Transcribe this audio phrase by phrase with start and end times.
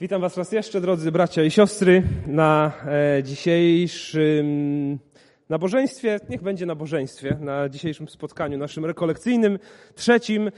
[0.00, 2.72] Witam Was raz jeszcze, drodzy bracia i siostry, na
[3.18, 4.98] e, dzisiejszym
[5.48, 6.20] nabożeństwie.
[6.28, 9.58] Niech będzie nabożeństwie, na dzisiejszym spotkaniu naszym rekolekcyjnym,
[9.94, 10.50] trzecim.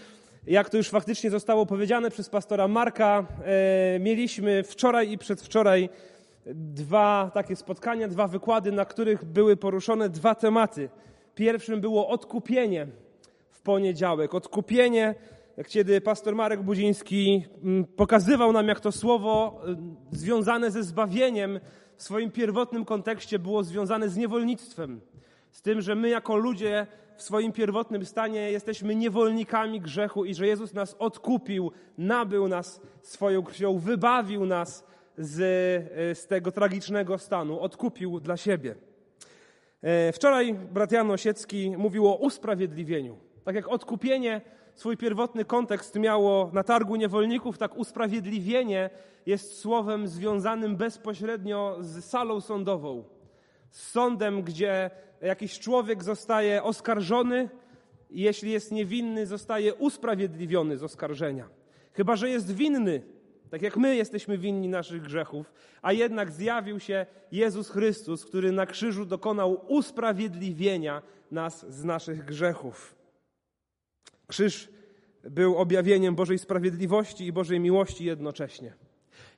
[0.47, 5.89] Jak to już faktycznie zostało powiedziane przez pastora Marka, e, mieliśmy wczoraj i przedwczoraj
[6.55, 10.89] dwa takie spotkania, dwa wykłady, na których były poruszone dwa tematy.
[11.35, 12.87] Pierwszym było odkupienie
[13.51, 14.35] w poniedziałek.
[14.35, 15.15] Odkupienie
[15.67, 19.63] kiedy pastor Marek Budziński mm, pokazywał nam, jak to słowo
[20.13, 21.61] y, związane ze zbawieniem
[21.97, 25.01] w swoim pierwotnym kontekście było związane z niewolnictwem.
[25.51, 26.87] Z tym, że my jako ludzie
[27.17, 33.43] w swoim pierwotnym stanie jesteśmy niewolnikami grzechu i że Jezus nas odkupił, nabył nas swoją
[33.43, 34.87] krwią, wybawił nas
[35.19, 35.41] z,
[36.11, 38.75] y, z tego tragicznego stanu, odkupił dla siebie.
[39.83, 43.17] E, wczoraj brat Jan Osiecki mówił o usprawiedliwieniu.
[43.45, 44.41] Tak jak odkupienie
[44.75, 48.91] swój pierwotny kontekst miało na targu niewolników, tak usprawiedliwienie
[49.27, 53.05] jest słowem związanym bezpośrednio z salą sądową.
[53.71, 57.49] Z sądem, gdzie jakiś człowiek zostaje oskarżony
[58.11, 61.49] jeśli jest niewinny, zostaje usprawiedliwiony z oskarżenia.
[61.93, 63.03] Chyba, że jest winny,
[63.51, 68.67] tak jak my jesteśmy winni naszych grzechów, a jednak zjawił się Jezus Chrystus, który na
[68.67, 73.00] krzyżu dokonał usprawiedliwienia nas z naszych grzechów.
[74.31, 74.69] Krzyż
[75.25, 78.75] był objawieniem Bożej sprawiedliwości i Bożej miłości jednocześnie.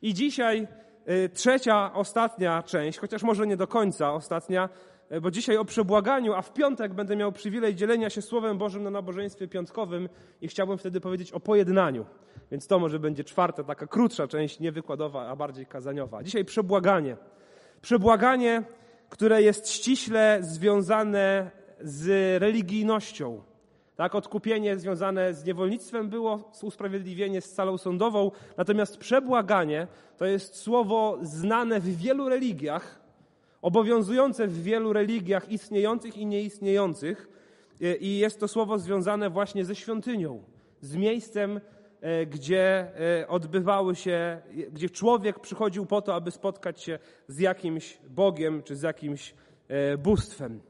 [0.02, 0.68] I dzisiaj
[1.08, 4.68] y, trzecia, ostatnia część, chociaż może nie do końca ostatnia,
[5.12, 8.82] y, bo dzisiaj o przebłaganiu, a w piątek będę miał przywilej dzielenia się Słowem Bożym
[8.82, 10.08] na nabożeństwie piątkowym
[10.40, 12.06] i chciałbym wtedy powiedzieć o pojednaniu.
[12.50, 16.22] Więc to może będzie czwarta, taka krótsza część, nie wykładowa, a bardziej kazaniowa.
[16.22, 17.16] Dzisiaj przebłaganie.
[17.82, 18.62] Przebłaganie,
[19.08, 22.08] które jest ściśle związane z
[22.42, 23.51] religijnością
[23.96, 31.18] tak, odkupienie związane z niewolnictwem było usprawiedliwienie z salą sądową, natomiast przebłaganie to jest słowo
[31.22, 33.00] znane w wielu religiach,
[33.62, 37.28] obowiązujące w wielu religiach istniejących i nieistniejących
[38.00, 40.42] i jest to słowo związane właśnie ze świątynią,
[40.80, 41.60] z miejscem,
[42.00, 44.40] e, gdzie e, odbywały się,
[44.72, 49.34] gdzie człowiek przychodził po to, aby spotkać się z jakimś Bogiem czy z jakimś
[49.68, 50.60] e, bóstwem.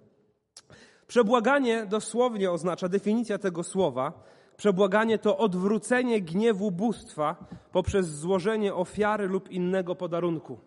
[1.12, 4.12] Przebłaganie dosłownie oznacza, definicja tego słowa,
[4.56, 7.36] przebłaganie to odwrócenie gniewu bóstwa
[7.72, 10.58] poprzez złożenie ofiary lub innego podarunku.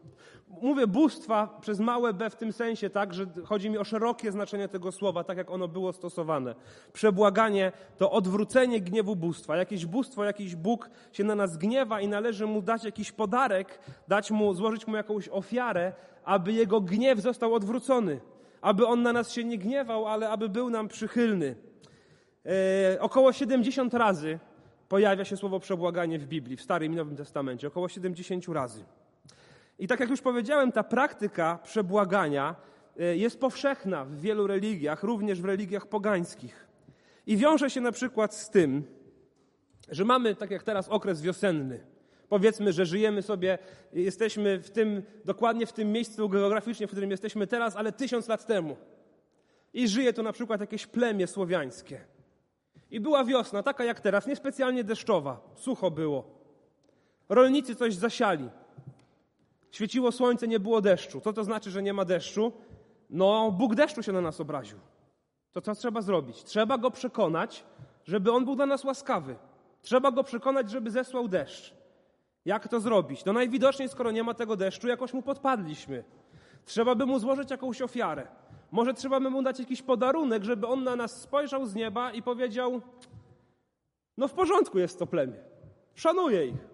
[0.62, 4.68] Mówię bóstwa przez małe b w tym sensie, tak, że chodzi mi o szerokie znaczenie
[4.68, 6.56] tego słowa, tak jak ono było stosowane.
[6.94, 9.58] Przebłaganie to odwrócenie gniewu bóstwa.
[9.58, 14.32] Jakieś bóstwo, jakiś Bóg się na nas gniewa i należy mu dać jakiś podarek, dać
[14.32, 18.20] mu, złożyć mu jakąś ofiarę, aby jego gniew został odwrócony
[18.66, 21.56] aby On na nas się nie gniewał, ale aby był nam przychylny.
[22.46, 24.40] E, około 70 razy
[24.90, 27.68] pojawia się słowo przebłaganie w Biblii, w Starym i Nowym Testamencie.
[27.68, 28.84] Około 70 razy.
[29.80, 32.56] I tak jak już powiedziałem, ta praktyka przebłagania
[33.00, 36.68] e, jest powszechna w wielu religiach, również w religiach pogańskich.
[37.28, 38.84] I wiąże się na przykład z tym,
[39.90, 41.95] że mamy, tak jak teraz, okres wiosenny.
[42.36, 43.58] Powiedzmy, że żyjemy sobie,
[43.94, 48.46] jesteśmy w tym, dokładnie w tym miejscu geograficznie, w którym jesteśmy teraz, ale tysiąc lat
[48.46, 48.78] temu.
[49.74, 52.02] I żyje tu na przykład jakieś plemię słowiańskie.
[52.92, 56.24] I była wiosna, taka jak teraz, niespecjalnie deszczowa, sucho było.
[57.30, 58.50] Rolnicy coś zasiali.
[59.72, 61.22] Świeciło słońce, nie było deszczu.
[61.22, 62.52] Co to znaczy, że nie ma deszczu?
[63.10, 64.80] No, Bóg deszczu się na nas obraził.
[65.52, 66.44] To co trzeba zrobić?
[66.44, 67.64] Trzeba go przekonać,
[68.06, 69.36] żeby on był dla nas łaskawy.
[69.82, 71.85] Trzeba go przekonać, żeby zesłał deszcz.
[72.46, 73.26] Jak to zrobić?
[73.26, 76.04] No najwidoczniej, skoro nie ma tego deszczu, jakoś mu podpadliśmy.
[76.66, 78.28] Trzeba by mu złożyć jakąś ofiarę.
[78.72, 82.22] Może trzeba by mu dać jakiś podarunek, żeby on na nas spojrzał z nieba i
[82.22, 82.82] powiedział:
[84.18, 85.38] No w porządku jest to plemię.
[85.96, 86.68] Szanuję ich.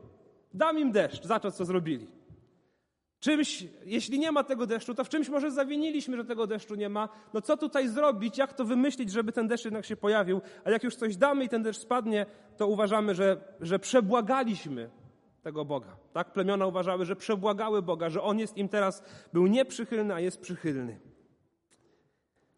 [0.53, 2.07] Dam im deszcz za to, co zrobili.
[3.19, 6.89] Czymś, jeśli nie ma tego deszczu, to w czymś może zawiniliśmy, że tego deszczu nie
[6.89, 7.09] ma.
[7.33, 10.41] No co tutaj zrobić, jak to wymyślić, żeby ten deszcz jednak się pojawił?
[10.63, 12.25] A jak już coś damy i ten deszcz spadnie,
[12.57, 14.89] to uważamy, że, że przebłagaliśmy
[15.41, 15.97] tego Boga.
[16.13, 19.03] Tak plemiona uważały, że przebłagały Boga, że On jest im teraz,
[19.33, 20.99] był nieprzychylny, a jest przychylny.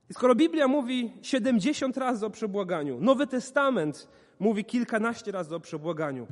[0.09, 4.07] I skoro Biblia mówi 70 razy o przebłaganiu, Nowy Testament
[4.39, 6.27] mówi kilkanaście razy o przebłaganiu,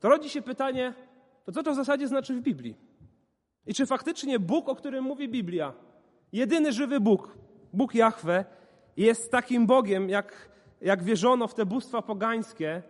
[0.00, 0.94] to rodzi się pytanie,
[1.44, 2.76] to co to w zasadzie znaczy w Biblii?
[3.66, 5.72] I czy faktycznie Bóg, o którym mówi Biblia,
[6.32, 7.38] jedyny żywy Bóg,
[7.72, 8.44] Bóg Jahwe,
[8.96, 10.50] jest takim Bogiem, jak,
[10.80, 12.82] jak wierzono w te bóstwa pogańskie,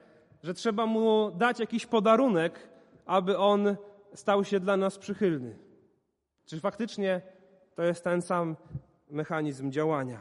[0.43, 2.68] że trzeba mu dać jakiś podarunek,
[3.09, 3.77] aby On
[4.15, 5.59] stał się dla nas przychylny.
[6.47, 7.23] Czy faktycznie
[7.75, 8.57] to jest ten sam
[9.11, 10.21] mechanizm działania?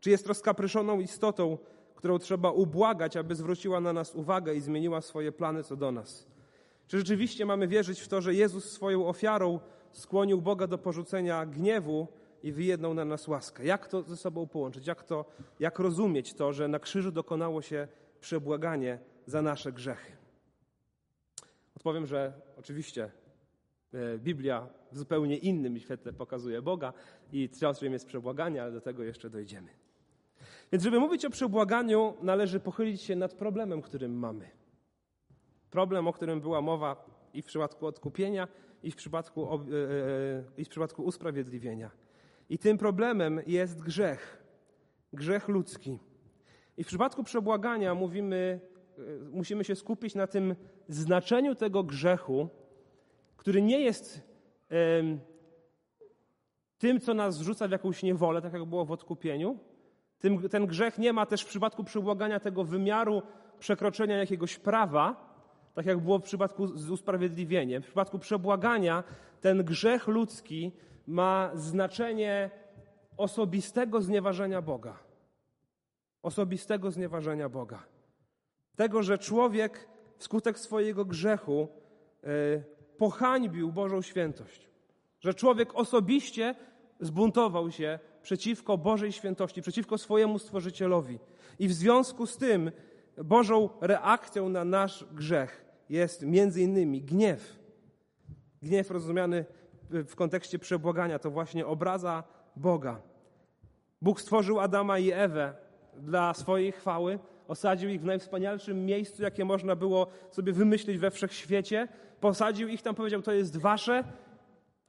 [0.00, 1.58] Czy jest rozkapryszoną istotą,
[1.94, 6.26] którą trzeba ubłagać, aby zwróciła na nas uwagę i zmieniła swoje plany co do nas?
[6.86, 9.60] Czy rzeczywiście mamy wierzyć w to, że Jezus swoją ofiarą
[9.92, 12.08] skłonił Boga do porzucenia gniewu
[12.42, 13.64] i wyjednał na nas łaskę?
[13.64, 14.86] Jak to ze sobą połączyć?
[14.86, 15.24] Jak, to,
[15.60, 17.88] jak rozumieć to, że na krzyżu dokonało się
[18.20, 20.16] przebłaganie za nasze grzechy?
[21.76, 23.10] Odpowiem, że oczywiście
[23.94, 26.92] e, Biblia w zupełnie innym świetle pokazuje Boga
[27.32, 29.68] i czym jest przebłaganie, ale do tego jeszcze dojdziemy.
[30.72, 34.50] Więc żeby mówić o przebłaganiu, należy pochylić się nad problemem, którym mamy.
[35.70, 38.48] Problem, o którym była mowa i w przypadku odkupienia,
[38.82, 41.90] i w przypadku, e, e, i w przypadku usprawiedliwienia.
[42.48, 44.42] I tym problemem jest grzech.
[45.12, 45.98] Grzech ludzki.
[46.76, 48.60] I w przypadku przebłagania mówimy,
[49.32, 50.56] musimy się skupić na tym
[50.88, 52.48] znaczeniu tego grzechu,
[53.36, 54.20] który nie jest
[56.78, 59.58] tym, co nas wrzuca w jakąś niewolę, tak jak było w odkupieniu.
[60.50, 63.22] Ten grzech nie ma też w przypadku przebłagania tego wymiaru
[63.58, 65.26] przekroczenia jakiegoś prawa,
[65.74, 67.82] tak jak było w przypadku z usprawiedliwieniem.
[67.82, 69.04] W przypadku przebłagania
[69.40, 70.72] ten grzech ludzki
[71.06, 72.50] ma znaczenie
[73.16, 74.98] osobistego znieważenia Boga.
[76.22, 77.82] Osobistego znieważenia Boga.
[78.76, 79.88] Tego, że człowiek
[80.18, 81.68] wskutek swojego grzechu
[82.22, 82.28] yy,
[82.98, 84.70] pohańbił Bożą świętość.
[85.20, 86.54] Że człowiek osobiście
[87.00, 91.18] zbuntował się przeciwko Bożej świętości, przeciwko swojemu stworzycielowi.
[91.58, 92.70] I w związku z tym
[93.24, 97.58] Bożą reakcją na nasz grzech jest między innymi gniew.
[98.62, 99.44] Gniew rozumiany
[99.90, 102.24] w kontekście przebłagania to właśnie obraza
[102.56, 103.00] Boga.
[104.02, 105.54] Bóg stworzył Adama i Ewę
[105.96, 107.18] dla swojej chwały,
[107.48, 111.88] osadził ich w najwspanialszym miejscu, jakie można było sobie wymyślić we wszechświecie,
[112.20, 114.04] posadził ich tam, powiedział, to jest wasze.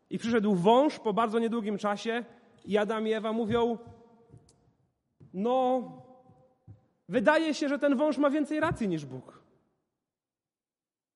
[0.09, 2.23] I przyszedł wąż po bardzo niedługim czasie
[2.65, 3.77] i Adam i Ewa mówią,
[5.33, 5.83] no,
[7.09, 9.41] wydaje się, że ten wąż ma więcej racji niż Bóg.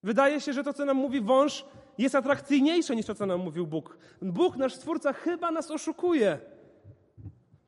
[0.03, 1.65] Wydaje się, że to, co nam mówi wąż,
[1.97, 3.97] jest atrakcyjniejsze niż to, co nam mówił Bóg.
[4.21, 6.39] Bóg, nasz Stwórca, chyba nas oszukuje.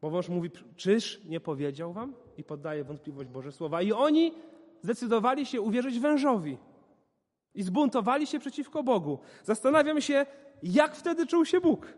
[0.01, 2.13] Bo wąż mówi, czyż nie powiedział wam?
[2.37, 3.81] I poddaje wątpliwość Boże Słowa.
[3.81, 4.33] I oni
[4.81, 6.57] zdecydowali się uwierzyć wężowi.
[7.55, 9.19] I zbuntowali się przeciwko Bogu.
[9.43, 10.25] Zastanawiam się,
[10.63, 11.93] jak wtedy czuł się Bóg.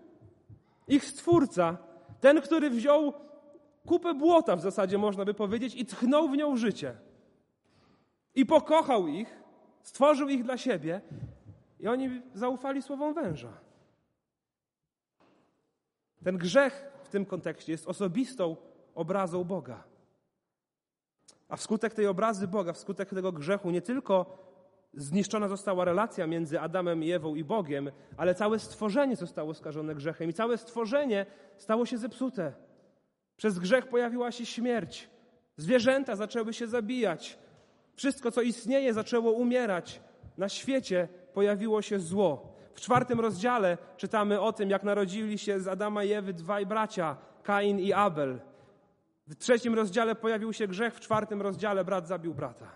[0.87, 1.77] Ich Stwórca,
[2.19, 3.13] ten, który wziął
[3.85, 6.95] kupę błota w zasadzie, można by powiedzieć, i tchnął w nią życie.
[8.35, 9.45] I pokochał ich,
[9.85, 11.01] Stworzył ich dla siebie
[11.79, 13.53] i oni zaufali słowom węża.
[16.23, 18.55] Ten grzech w tym kontekście jest osobistą
[18.95, 19.83] obrazą Boga.
[21.55, 24.37] A wskutek tej obrazy Boga, wskutek tego grzechu nie tylko
[24.93, 30.29] zniszczona została relacja między Adamem i Ewą i Bogiem, ale całe stworzenie zostało skażone grzechem
[30.29, 31.25] i całe stworzenie
[31.57, 32.53] stało się zepsute.
[33.37, 35.09] Przez grzech pojawiła się śmierć.
[35.57, 37.37] Zwierzęta zaczęły się zabijać.
[37.93, 40.01] Wszystko, co istnieje, zaczęło umierać.
[40.37, 42.55] Na świecie pojawiło się zło.
[42.73, 47.17] W czwartym rozdziale czytamy o tym, jak narodzili się z Adama i Ewy dwaj bracia,
[47.43, 48.39] Kain i Abel.
[49.27, 52.72] W trzecim rozdziale pojawił się grzech, w czwartym rozdziale brat zabił brata.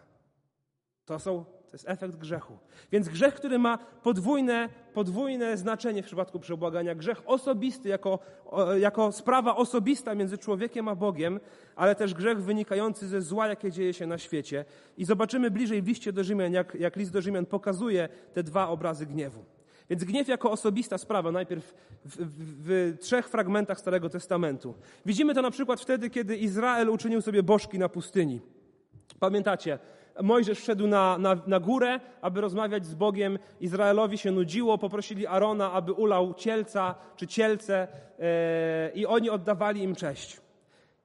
[1.05, 2.57] To są to jest efekt grzechu.
[2.91, 6.95] Więc grzech, który ma podwójne, podwójne znaczenie w przypadku przebłagania.
[6.95, 8.19] Grzech osobisty, jako,
[8.79, 11.39] jako sprawa osobista między człowiekiem a Bogiem,
[11.75, 14.65] ale też grzech wynikający ze zła, jakie dzieje się na świecie.
[14.97, 18.67] I zobaczymy bliżej w liście do Rzymian, jak, jak list do Rzymian pokazuje te dwa
[18.67, 19.45] obrazy gniewu.
[19.89, 21.73] Więc gniew jako osobista sprawa, najpierw
[22.05, 24.73] w, w, w, trzech fragmentach Starego Testamentu.
[25.05, 28.41] Widzimy to na przykład wtedy, kiedy Izrael uczynił sobie bożki na pustyni.
[29.19, 29.79] Pamiętacie,
[30.21, 33.39] Mojżesz wszedł na, na, na górę, aby rozmawiać z Bogiem.
[33.59, 37.87] Izraelowi się nudziło, poprosili Arona, aby ulał cielca czy cielce
[38.19, 40.41] e, i oni oddawali im cześć.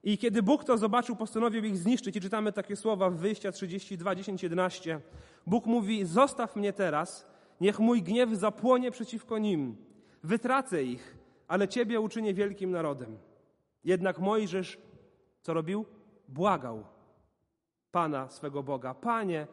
[0.03, 2.15] I kiedy Bóg to zobaczył, postanowił ich zniszczyć.
[2.15, 4.99] I czytamy takie słowa w Wyjścia 32, 10, 11.
[5.47, 7.27] Bóg mówi, zostaw mnie teraz,
[7.61, 9.75] niech mój gniew zapłonie przeciwko nim.
[10.23, 13.17] Wytracę ich, ale Ciebie uczynię wielkim narodem.
[13.83, 14.77] Jednak Mojżesz,
[15.41, 15.85] co robił?
[16.27, 16.83] Błagał
[17.91, 18.93] Pana swego Boga.
[18.93, 19.47] Panie,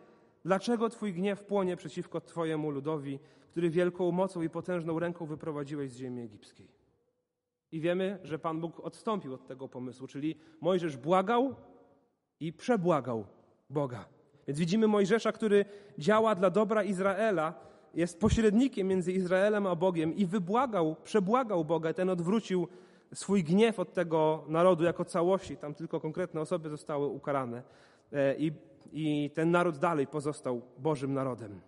[0.45, 3.19] dlaczego Twój gniew płonie przeciwko Twojemu ludowi,
[3.51, 6.69] który wielką mocą i potężną ręką wyprowadziłeś z ziemi egipskiej?
[7.73, 11.55] I wiemy, że Pan Bóg odstąpił od tego pomysłu, czyli Mojżesz błagał
[12.41, 13.27] i przebłagał
[13.71, 14.05] Boga.
[14.47, 15.65] Więc widzimy Mojżesza, który
[15.99, 17.55] działa dla dobra Izraela,
[17.95, 21.93] jest pośrednikiem między Izraelem a Bogiem i wybłagał, przebłagał Boga.
[21.93, 22.69] Ten odwrócił
[23.15, 25.57] swój gniew od tego narodu jako całości.
[25.57, 27.63] Tam tylko konkretne osoby zostały ukarane.
[28.13, 28.53] E, i,
[28.93, 31.61] i ten naród dalej pozostał Bożym narodem.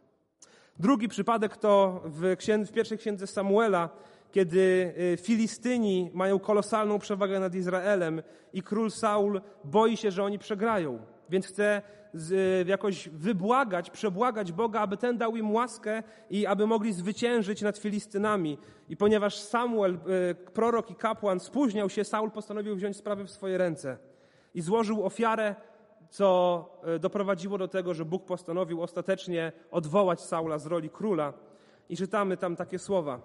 [0.78, 3.88] Drugi przypadek to w, w pierwszej księdze Samuela,
[4.33, 10.38] kiedy e, Filistyni mają kolosalną przewagę nad Izraelem i król Saul boi się, że oni
[10.38, 11.13] przegrają.
[11.31, 11.83] Więc chce
[12.14, 17.78] z, jakoś wybłagać, przebłagać Boga, aby ten dał im łaskę i aby mogli zwyciężyć nad
[17.78, 18.59] Filistynami.
[18.88, 19.99] I ponieważ Samuel,
[20.31, 23.99] e, prorok i kapłan, spóźniał się, Saul postanowił wziąć sprawy w swoje ręce
[24.54, 25.54] i złożył ofiarę,
[26.11, 31.33] co e, doprowadziło do tego, że Bóg postanowił ostatecznie odwołać Saula z roli króla.
[31.88, 33.21] I czytamy tam takie słowa.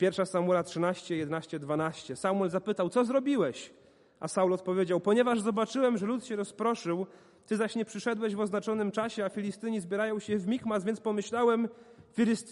[0.00, 2.16] 1 Samuela 13, 11, 12.
[2.16, 3.72] Samuel zapytał, co zrobiłeś?
[4.20, 7.06] A Saul odpowiedział, ponieważ zobaczyłem, że lud się rozproszył,
[7.46, 11.68] ty zaś nie przyszedłeś w oznaczonym czasie, a Filistyni zbierają się w Mikmas, więc pomyślałem,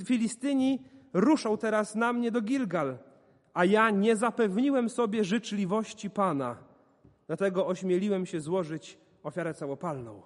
[0.05, 0.83] Filistyni
[1.13, 2.99] ruszą teraz na mnie do Gilgal,
[3.55, 6.57] a ja nie zapewniłem sobie życzliwości Pana.
[7.27, 10.23] Dlatego ośmieliłem się złożyć ofiarę całopalną.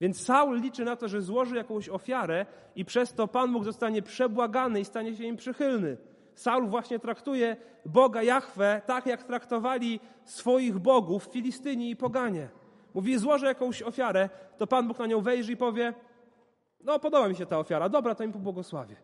[0.00, 4.02] Więc Saul liczy na to, że złoży jakąś ofiarę i przez to Pan Bóg zostanie
[4.02, 5.96] przebłagany i stanie się im przychylny.
[6.34, 12.48] Saul właśnie traktuje Boga Jahwe tak, jak traktowali swoich bogów Filistyni i Poganie.
[12.94, 14.28] Mówi, złożę jakąś ofiarę,
[14.58, 15.94] to Pan Bóg na nią wejrzy i powie,
[16.84, 18.96] no podoba mi się ta ofiara, dobra, to im pobłogosławię.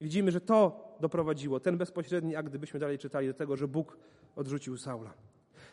[0.00, 3.98] Widzimy, że to doprowadziło, ten bezpośredni akt, gdybyśmy dalej czytali, do tego, że Bóg
[4.36, 5.10] odrzucił Saula.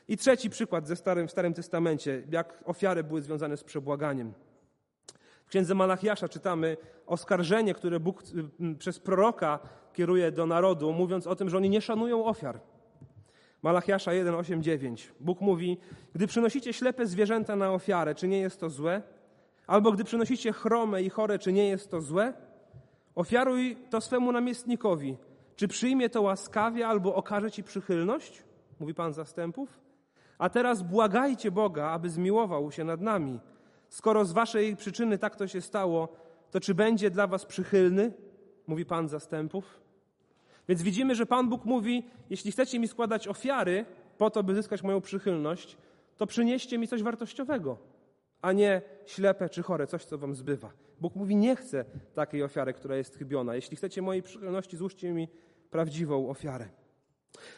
[0.07, 4.33] I trzeci przykład ze Starym, w Starym Testamencie, jak ofiary były związane z przebłaganiem.
[5.45, 9.59] W księdze Malachiasza czytamy oskarżenie, które Bóg y, przez proroka
[9.93, 12.59] kieruje do narodu, mówiąc o tym, że oni nie szanują ofiar.
[13.61, 15.11] Malachiasza 1, 8, 9.
[15.19, 15.77] Bóg mówi,
[16.15, 19.01] gdy przynosicie ślepe zwierzęta na ofiarę, czy nie jest to złe?
[19.67, 22.33] Albo gdy przynosicie chrome i chore, czy nie jest to złe?
[23.15, 25.17] Ofiaruj to swemu namiestnikowi.
[25.55, 28.43] Czy przyjmie to łaskawie, albo okaże ci przychylność?
[28.79, 29.79] Mówi Pan zastępów.
[30.37, 33.39] A teraz błagajcie Boga, aby zmiłował się nad nami.
[33.89, 36.07] Skoro z waszej przyczyny tak to się stało,
[36.51, 38.13] to czy będzie dla was przychylny?
[38.67, 39.79] Mówi Pan zastępów.
[40.69, 43.85] Więc widzimy, że Pan Bóg mówi: Jeśli chcecie mi składać ofiary
[44.17, 45.77] po to, by zyskać moją przychylność,
[46.17, 47.77] to przynieście mi coś wartościowego,
[48.41, 50.71] a nie ślepe czy chore, coś, co wam zbywa.
[51.01, 53.55] Bóg mówi: Nie chcę takiej ofiary, która jest chybiona.
[53.55, 55.27] Jeśli chcecie mojej przychylności, złóżcie mi
[55.71, 56.69] prawdziwą ofiarę.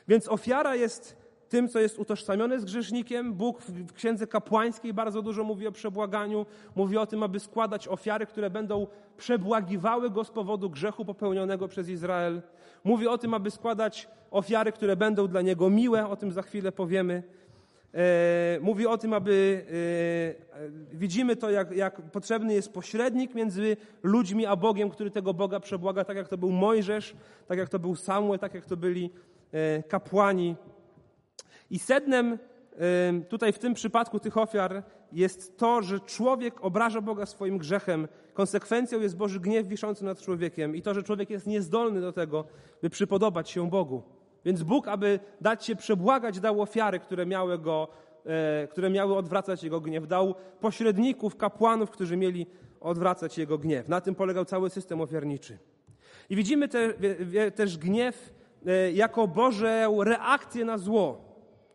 [0.07, 1.20] Więc ofiara jest
[1.51, 3.33] tym, co jest utożsamione z grzesznikiem.
[3.33, 8.25] Bóg w księdze kapłańskiej bardzo dużo mówi o przebłaganiu, mówi o tym, aby składać ofiary,
[8.25, 12.41] które będą przebłagiwały go z powodu grzechu popełnionego przez Izrael.
[12.83, 16.71] Mówi o tym, aby składać ofiary, które będą dla niego miłe, o tym za chwilę
[16.71, 17.23] powiemy.
[17.93, 19.65] E, mówi o tym, aby
[20.93, 25.59] e, widzimy to, jak, jak potrzebny jest pośrednik między ludźmi a Bogiem, który tego Boga
[25.59, 27.15] przebłaga, tak jak to był Mojżesz,
[27.47, 29.09] tak jak to był Samuel, tak jak to byli
[29.51, 30.55] e, kapłani.
[31.71, 32.37] I sednem
[33.29, 38.07] tutaj w tym przypadku tych ofiar jest to, że człowiek obraża Boga swoim grzechem.
[38.33, 42.45] Konsekwencją jest Boży gniew wiszący nad człowiekiem i to, że człowiek jest niezdolny do tego,
[42.81, 44.03] by przypodobać się Bogu.
[44.45, 47.87] Więc Bóg, aby dać się przebłagać, dał ofiary, które miały go,
[48.25, 50.07] e, które miały odwracać jego gniew.
[50.07, 52.47] Dał pośredników, kapłanów, którzy mieli
[52.79, 53.87] odwracać jego gniew.
[53.87, 55.57] Na tym polegał cały system ofiarniczy.
[56.29, 56.93] I widzimy te,
[57.55, 58.33] też gniew
[58.65, 61.30] e, jako Bożą reakcję na zło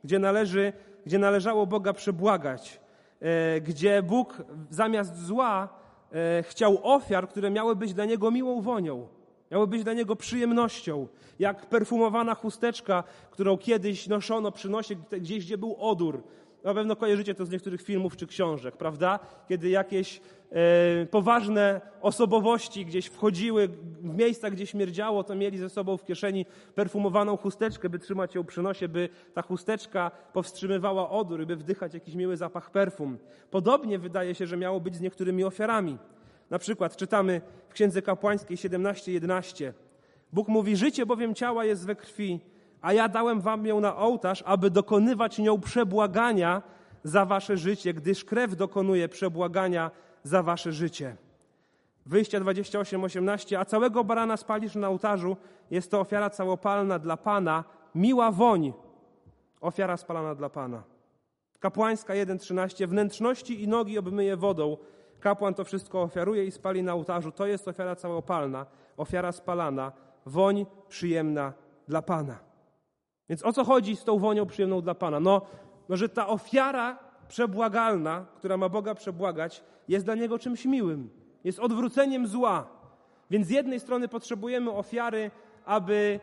[0.07, 0.73] gdzie, należy,
[1.07, 2.81] gdzie należało Boga przebłagać,
[3.21, 5.69] e, gdzie Bóg zamiast zła
[6.13, 9.09] e, chciał ofiar, które miały być dla Niego miłą wonią,
[9.51, 11.07] miały być dla Niego przyjemnością,
[11.39, 16.23] jak perfumowana chusteczka, którą kiedyś noszono przy nosie gdzieś, gdzie był odór,
[16.67, 19.19] na pewno kojarzycie to z niektórych filmów czy książek, prawda?
[19.49, 20.21] Kiedy jakieś
[20.51, 26.47] e, poważne osobowości gdzieś wchodziły w miejsca, gdzie śmierdziało, to mieli ze sobą w kieszeni
[26.75, 32.15] perfumowaną chusteczkę, by trzymać ją przy nosie, by ta chusteczka powstrzymywała odór, by wdychać jakiś
[32.15, 33.19] miły zapach perfum.
[33.51, 35.99] Podobnie wydaje się, że miało być z niektórymi ofiarami.
[36.51, 39.73] Na przykład czytamy w Księdze Kapłańskiej 17:11.
[40.33, 42.41] Bóg mówi: Życie bowiem ciała jest we krwi,
[42.83, 46.63] a ja dałem wam ją na ołtarz, aby dokonywać nią przebłagania
[47.05, 49.91] za wasze życie, gdyż krew dokonuje przebłagania
[50.23, 51.17] za wasze życie.
[52.07, 53.61] Wyjścia 28, 18.
[53.61, 55.37] A całego barana spalisz na ołtarzu.
[55.71, 57.65] Jest to ofiara całopalna dla Pana,
[57.95, 58.73] miła woń.
[59.61, 60.83] Ofiara spalana dla Pana.
[61.61, 62.87] Kapłańska 1,13.
[62.89, 64.77] Wnętrzności i nogi obmyje wodą.
[65.21, 67.33] Kapłan to wszystko ofiaruje i spali na ołtarzu.
[67.33, 68.67] To jest ofiara całopalna,
[68.97, 69.93] ofiara spalana,
[70.27, 71.53] woń przyjemna
[71.89, 72.46] dla Pana.
[73.29, 75.21] Więc o co chodzi z tą wonią przyjemną dla Pana?
[75.21, 75.43] No,
[75.89, 81.11] no że ta ofiara przebłagalna, która ma Boga przebłagać, jest dla Niego czymś miłym.
[81.45, 82.67] Jest odwróceniem zła.
[83.31, 85.31] Więc z jednej strony potrzebujemy ofiary,
[85.65, 86.21] aby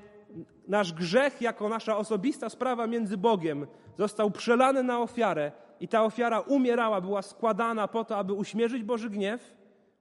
[0.67, 3.67] nasz grzech jako nasza osobista sprawa między Bogiem
[3.98, 9.10] został przelany na ofiarę i ta ofiara umierała, była składana po to, aby uśmierzyć Boży
[9.10, 9.53] gniew,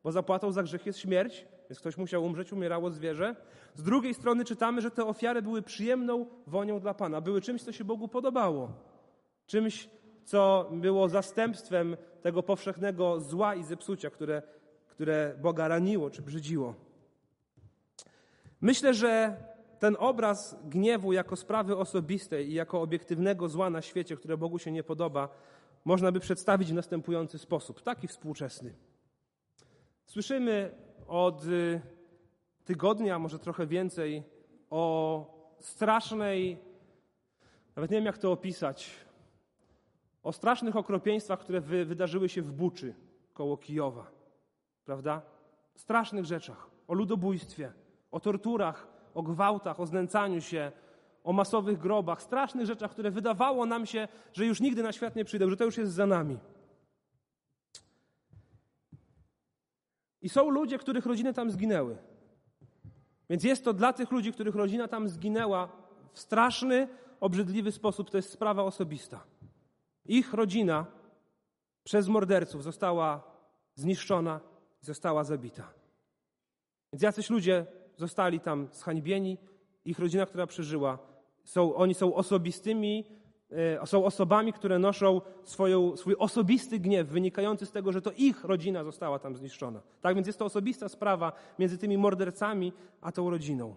[0.04, 3.36] bo zapłatą za grzech jest śmierć, więc ktoś musiał umrzeć, umierało zwierzę.
[3.74, 7.72] Z drugiej strony czytamy, że te ofiary były przyjemną wonią dla Pana, były czymś, co
[7.72, 8.72] się Bogu podobało.
[9.46, 9.90] Czymś,
[10.24, 14.42] co było zastępstwem tego powszechnego zła i zepsucia, które,
[14.88, 16.74] które Boga raniło czy brzydziło.
[18.60, 19.36] Myślę, że
[19.78, 24.72] ten obraz gniewu jako sprawy osobistej i jako obiektywnego zła na świecie, które Bogu się
[24.72, 25.28] nie podoba,
[25.84, 28.74] można by przedstawić w następujący sposób, taki współczesny.
[30.06, 30.70] Słyszymy
[31.12, 31.80] od y,
[32.64, 34.22] tygodnia, może trochę więcej,
[34.70, 35.26] o
[35.60, 36.58] strasznej,
[37.76, 38.90] nawet nie wiem jak to opisać,
[40.22, 42.94] o strasznych okropieństwach, które wy, wydarzyły się w Buczy
[43.34, 44.10] koło Kijowa.
[44.84, 45.22] Prawda?
[45.74, 46.70] Strasznych rzeczach.
[46.88, 47.72] O ludobójstwie,
[48.10, 50.72] o torturach, o gwałtach, o znęcaniu się,
[51.24, 55.24] o masowych grobach, strasznych rzeczach, które wydawało nam się, że już nigdy na świat nie
[55.24, 56.38] przyjdą, że to już jest za nami.
[60.22, 61.96] I są ludzie, których rodziny tam zginęły.
[63.30, 65.68] Więc jest to dla tych ludzi, których rodzina tam zginęła
[66.12, 66.88] w straszny,
[67.20, 69.24] obrzydliwy sposób, to jest sprawa osobista.
[70.04, 70.86] Ich rodzina
[71.84, 73.22] przez morderców została
[73.74, 74.40] zniszczona,
[74.80, 75.72] została zabita.
[76.92, 79.38] Więc jacyś ludzie zostali tam zhańbieni,
[79.84, 80.98] ich rodzina, która przeżyła,
[81.44, 83.04] są, oni są osobistymi,
[83.84, 88.84] są osobami, które noszą swoją, swój osobisty gniew wynikający z tego, że to ich rodzina
[88.84, 89.80] została tam zniszczona.
[90.00, 93.74] Tak więc jest to osobista sprawa między tymi mordercami a tą rodziną.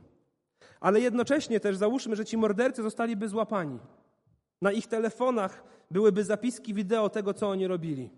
[0.80, 3.80] Ale jednocześnie też załóżmy, że ci mordercy zostaliby złapani.
[4.62, 8.10] Na ich telefonach byłyby zapiski wideo tego, co oni robili.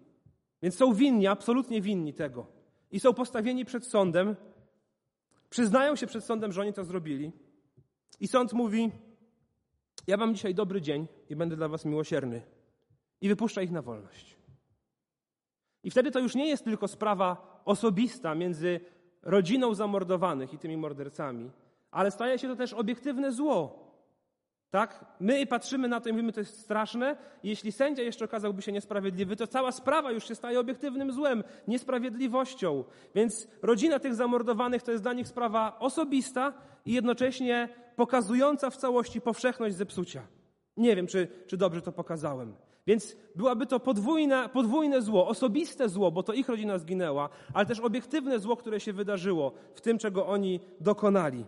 [0.62, 2.46] Więc są winni, absolutnie winni tego.
[2.92, 4.36] I są postawieni przed sądem,
[5.50, 7.32] przyznają się przed sądem, że oni to zrobili.
[8.20, 8.92] I sąd mówi:
[10.08, 12.42] Ja mam dzisiaj dobry dzień i będę dla was miłosierny.
[13.22, 14.38] I wypuszcza ich na wolność.
[15.84, 18.80] I wtedy to już nie jest tylko sprawa osobista między
[19.22, 21.52] rodziną zamordowanych i tymi mordercami,
[21.92, 23.88] ale staje się to też obiektywne zło,
[24.70, 25.06] tak?
[25.20, 27.18] My patrzymy na to i mówimy, to jest straszne.
[27.44, 32.84] Jeśli sędzia jeszcze okazałby się niesprawiedliwy, to cała sprawa już się staje obiektywnym złem, niesprawiedliwością.
[33.16, 36.54] Więc rodzina tych zamordowanych to jest dla nich sprawa osobista
[36.86, 40.22] i jednocześnie pokazująca w całości powszechność zepsucia.
[40.78, 42.56] Nie wiem, czy, czy dobrze to pokazałem.
[42.88, 47.80] Więc byłaby to podwójne, podwójne zło, osobiste zło, bo to ich rodzina zginęła, ale też
[47.80, 51.46] obiektywne zło, które się wydarzyło w tym, czego oni dokonali.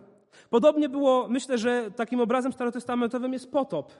[0.50, 3.92] Podobnie było, myślę, że takim obrazem starotestamentowym jest potop,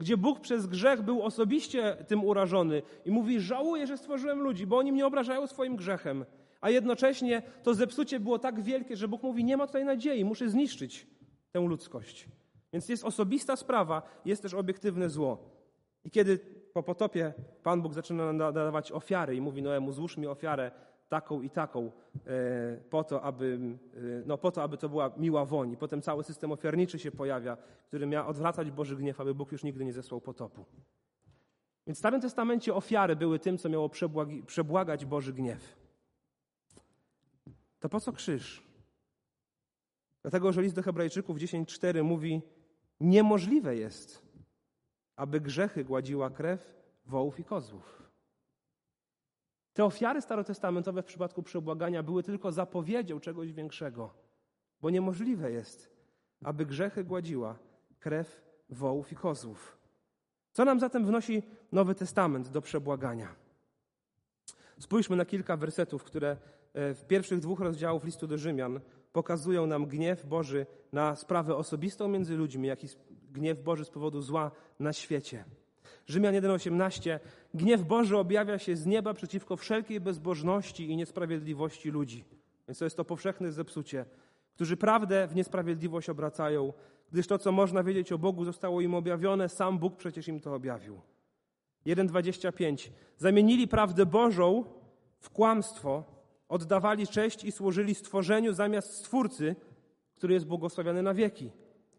[0.00, 4.78] gdzie Bóg przez grzech był osobiście tym urażony i mówi: Żałuję, że stworzyłem ludzi, bo
[4.78, 6.24] oni mnie obrażają swoim grzechem.
[6.60, 10.48] A jednocześnie to zepsucie było tak wielkie, że Bóg mówi: Nie ma tutaj nadziei, muszę
[10.48, 11.15] zniszczyć
[11.52, 12.28] tę ludzkość.
[12.72, 15.38] Więc jest osobista sprawa, jest też obiektywne zło.
[16.04, 16.38] I kiedy
[16.72, 17.32] po potopie
[17.62, 20.70] Pan Bóg zaczyna nadawać ofiary i mówi Noemu: Złóż mi ofiarę
[21.08, 21.90] taką i taką,
[22.26, 23.58] e, po to, aby,
[23.94, 25.76] e, no, po to, aby to była miła woń.
[25.76, 27.56] Potem cały system ofiarniczy się pojawia,
[27.86, 30.64] który miał odwracać Boży gniew, aby Bóg już nigdy nie zesłał potopu.
[31.86, 33.90] Więc w Starym Testamencie ofiary były tym, co miało
[34.46, 35.76] przebłagać Boży gniew.
[37.80, 38.65] To po co krzyż?
[40.26, 42.42] Dlatego, że list do Hebrajczyków 10:4 mówi:
[43.00, 44.22] Niemożliwe jest,
[45.16, 46.74] aby grzechy gładziła krew
[47.06, 48.02] wołów i kozłów.
[49.74, 54.14] Te ofiary starotestamentowe w przypadku przebłagania były tylko zapowiedzią czegoś większego,
[54.80, 55.90] bo niemożliwe jest,
[56.44, 57.58] aby grzechy gładziła
[58.00, 59.78] krew wołów i kozłów.
[60.52, 63.34] Co nam zatem wnosi Nowy Testament do przebłagania?
[64.78, 66.36] Spójrzmy na kilka wersetów, które
[66.74, 68.80] e, w pierwszych dwóch rozdziałów listu do Rzymian
[69.16, 72.88] pokazują nam gniew Boży na sprawę osobistą między ludźmi, jak i
[73.32, 74.50] gniew Boży z powodu zła
[74.80, 75.44] na świecie.
[76.06, 77.18] Rzymian 1,18
[77.54, 82.24] Gniew Boży objawia się z nieba przeciwko wszelkiej bezbożności i niesprawiedliwości ludzi.
[82.68, 84.04] Więc to jest to powszechne zepsucie,
[84.54, 86.72] którzy prawdę w niesprawiedliwość obracają,
[87.12, 90.54] gdyż to, co można wiedzieć o Bogu, zostało im objawione, sam Bóg przecież im to
[90.54, 91.00] objawił.
[91.86, 94.64] 1,25 Zamienili prawdę Bożą
[95.20, 96.15] w kłamstwo,
[96.48, 99.56] oddawali cześć i służyli stworzeniu zamiast Stwórcy,
[100.16, 101.50] który jest błogosławiony na wieki.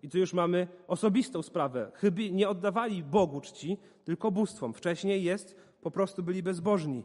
[0.04, 1.92] I tu już mamy osobistą sprawę.
[1.94, 4.74] Chyba nie oddawali Bogu czci, tylko bóstwom.
[4.74, 7.04] Wcześniej jest, po prostu byli bezbożni.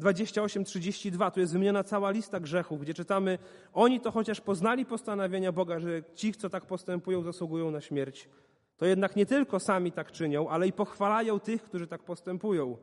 [0.00, 3.38] 28-32, tu jest wymieniona cała lista grzechów, gdzie czytamy,
[3.72, 8.28] oni to chociaż poznali postanowienia Boga, że ci, co tak postępują, zasługują na śmierć,
[8.76, 12.76] to jednak nie tylko sami tak czynią, ale i pochwalają tych, którzy tak postępują.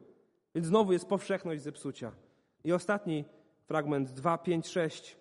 [0.55, 2.11] Więc znowu jest powszechność zepsucia.
[2.63, 3.25] I ostatni
[3.65, 5.17] fragment 2, 5, 6.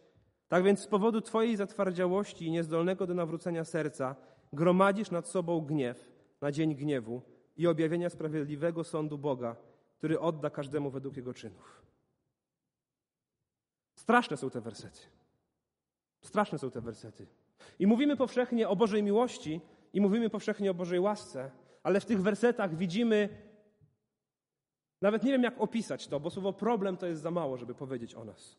[0.49, 4.17] Tak więc z powodu Twojej zatwardziałości i niezdolnego do nawrócenia serca
[4.53, 7.23] gromadzisz nad sobą gniew na dzień gniewu
[7.57, 9.57] i objawienia sprawiedliwego sądu Boga,
[9.99, 11.83] który odda każdemu według jego czynów.
[13.95, 15.01] Straszne są te wersety.
[16.23, 17.27] Straszne są te wersety.
[17.79, 19.61] I mówimy powszechnie o Bożej miłości
[19.93, 21.51] i mówimy powszechnie o Bożej łasce,
[21.83, 23.29] ale w tych wersetach widzimy
[25.01, 28.15] Nawet nie wiem, jak opisać to, bo słowo problem to jest za mało, żeby powiedzieć
[28.15, 28.57] o nas.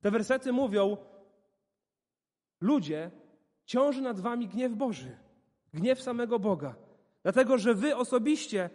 [0.00, 0.96] Te wersety mówią:
[2.60, 3.10] Ludzie,
[3.64, 5.16] ciąży nad wami gniew Boży,
[5.74, 6.74] gniew samego Boga,
[7.22, 8.70] dlatego że wy osobiście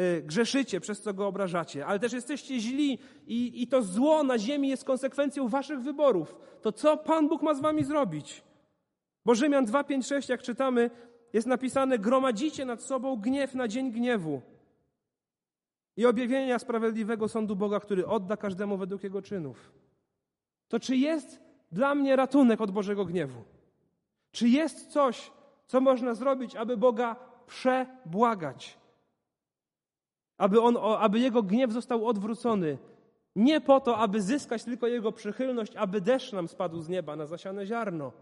[0.00, 4.38] y, grzeszycie, przez co go obrażacie, ale też jesteście źli i, i to zło na
[4.38, 6.36] ziemi jest konsekwencją waszych wyborów.
[6.62, 8.44] To co Pan Bóg ma z wami zrobić?
[9.24, 10.90] Bo Rzymian 2, 5, 6, jak czytamy,
[11.32, 14.53] jest napisane: gromadzicie nad sobą gniew na dzień gniewu
[15.96, 19.72] i objawienia sprawiedliwego sądu Boga, który odda każdemu według jego czynów.
[20.68, 23.44] To czy jest dla mnie ratunek od Bożego gniewu?
[24.32, 25.32] Czy jest coś,
[25.66, 28.78] co można zrobić, aby Boga przebłagać?
[30.38, 32.78] Aby, on, aby jego gniew został odwrócony.
[33.36, 37.26] Nie po to, aby zyskać tylko jego przychylność, aby deszcz nam spadł z nieba na
[37.26, 38.12] zasiane ziarno.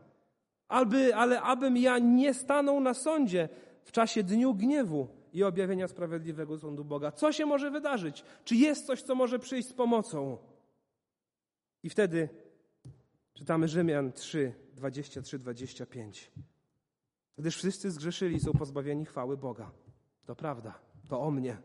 [0.69, 3.49] Aby, ale abym ja nie stanął na sądzie
[3.83, 7.13] w czasie dniu gniewu i objawienia sprawiedliwego sądu Boga.
[7.13, 8.25] Co się może wydarzyć?
[8.45, 10.39] Czy jest coś, co może przyjść z pomocą?
[11.83, 12.29] I wtedy
[13.35, 16.31] czytamy Rzymian 3, 23, 25.
[17.39, 19.71] Gdyż wszyscy zgrzeszyli są pozbawieni chwały Boga.
[20.27, 21.57] To prawda, to o mnie.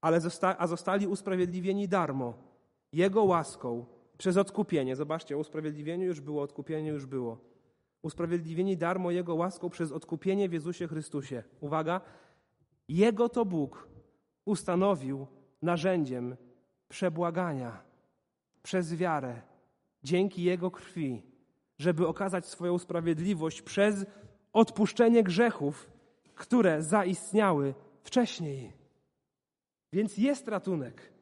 [0.00, 2.34] Ale zosta a zostali usprawiedliwieni darmo,
[2.92, 3.86] Jego łaską,
[4.18, 4.96] przez odkupienie.
[4.96, 7.38] Zobaczcie, o usprawiedliwieniu już było, odkupienie już było.
[8.02, 11.42] Usprawiedliwieni darmo Jego łaską przez odkupienie w Jezusie Chrystusie.
[11.60, 12.00] Uwaga,
[12.96, 13.88] jego to Bóg
[14.44, 15.26] ustanowił
[15.62, 16.36] narzędziem
[16.88, 17.82] przebłagania
[18.62, 19.42] przez wiarę,
[20.04, 21.22] dzięki Jego krwi,
[21.78, 24.06] żeby okazać swoją sprawiedliwość przez
[24.52, 25.90] odpuszczenie grzechów,
[26.34, 28.72] które zaistniały wcześniej.
[29.92, 31.12] Więc jest ratunek,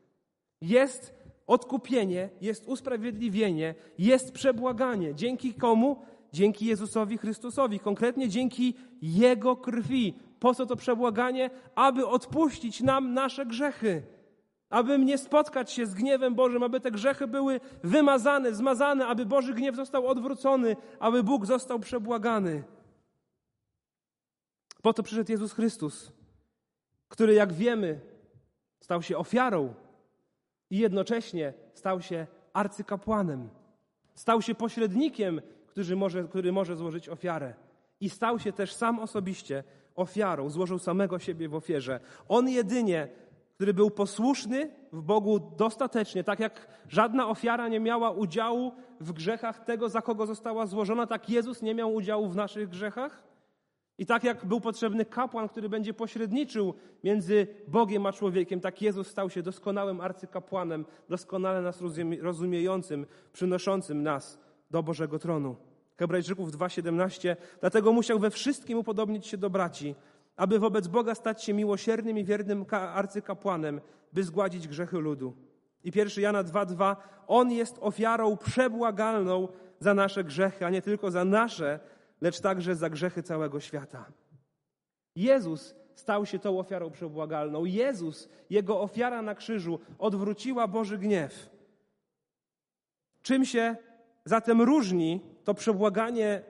[0.60, 1.14] jest
[1.46, 5.14] odkupienie, jest usprawiedliwienie, jest przebłaganie.
[5.14, 6.02] Dzięki komu?
[6.32, 10.14] Dzięki Jezusowi Chrystusowi, konkretnie dzięki Jego krwi.
[10.40, 11.50] Po co to przebłaganie?
[11.74, 14.02] Aby odpuścić nam nasze grzechy.
[14.70, 19.54] Aby nie spotkać się z gniewem Bożym, aby te grzechy były wymazane, zmazane, aby Boży
[19.54, 22.64] gniew został odwrócony, aby Bóg został przebłagany.
[24.82, 26.12] Po to przyszedł Jezus Chrystus,
[27.08, 28.00] który, jak wiemy,
[28.80, 29.74] stał się ofiarą
[30.70, 33.48] i jednocześnie stał się arcykapłanem.
[34.14, 37.54] Stał się pośrednikiem, który może, który może złożyć ofiarę.
[38.00, 42.00] I stał się też sam osobiście ofiarą, złożył samego siebie w ofierze.
[42.28, 43.08] On jedynie,
[43.54, 49.64] który był posłuszny w Bogu dostatecznie, tak jak żadna ofiara nie miała udziału w grzechach
[49.64, 53.30] tego, za kogo została złożona, tak Jezus nie miał udziału w naszych grzechach.
[53.98, 56.74] I tak jak był potrzebny kapłan, który będzie pośredniczył
[57.04, 61.82] między Bogiem a człowiekiem, tak Jezus stał się doskonałym arcykapłanem, doskonale nas
[62.20, 64.38] rozumiejącym, przynoszącym nas
[64.70, 65.56] do Bożego tronu.
[66.00, 67.36] Hebrajczyków 2,17.
[67.60, 69.94] Dlatego musiał we wszystkim upodobnić się do braci,
[70.36, 73.80] aby wobec Boga stać się miłosiernym i wiernym arcykapłanem,
[74.12, 75.34] by zgładzić grzechy ludu.
[75.84, 76.96] I 1 Jana 2,2.
[77.26, 79.48] On jest ofiarą przebłagalną
[79.80, 81.80] za nasze grzechy, a nie tylko za nasze,
[82.20, 84.04] lecz także za grzechy całego świata.
[85.16, 87.64] Jezus stał się tą ofiarą przebłagalną.
[87.64, 91.50] Jezus, Jego ofiara na krzyżu odwróciła Boży gniew.
[93.22, 93.76] Czym się
[94.24, 96.42] zatem różni to przebłaganie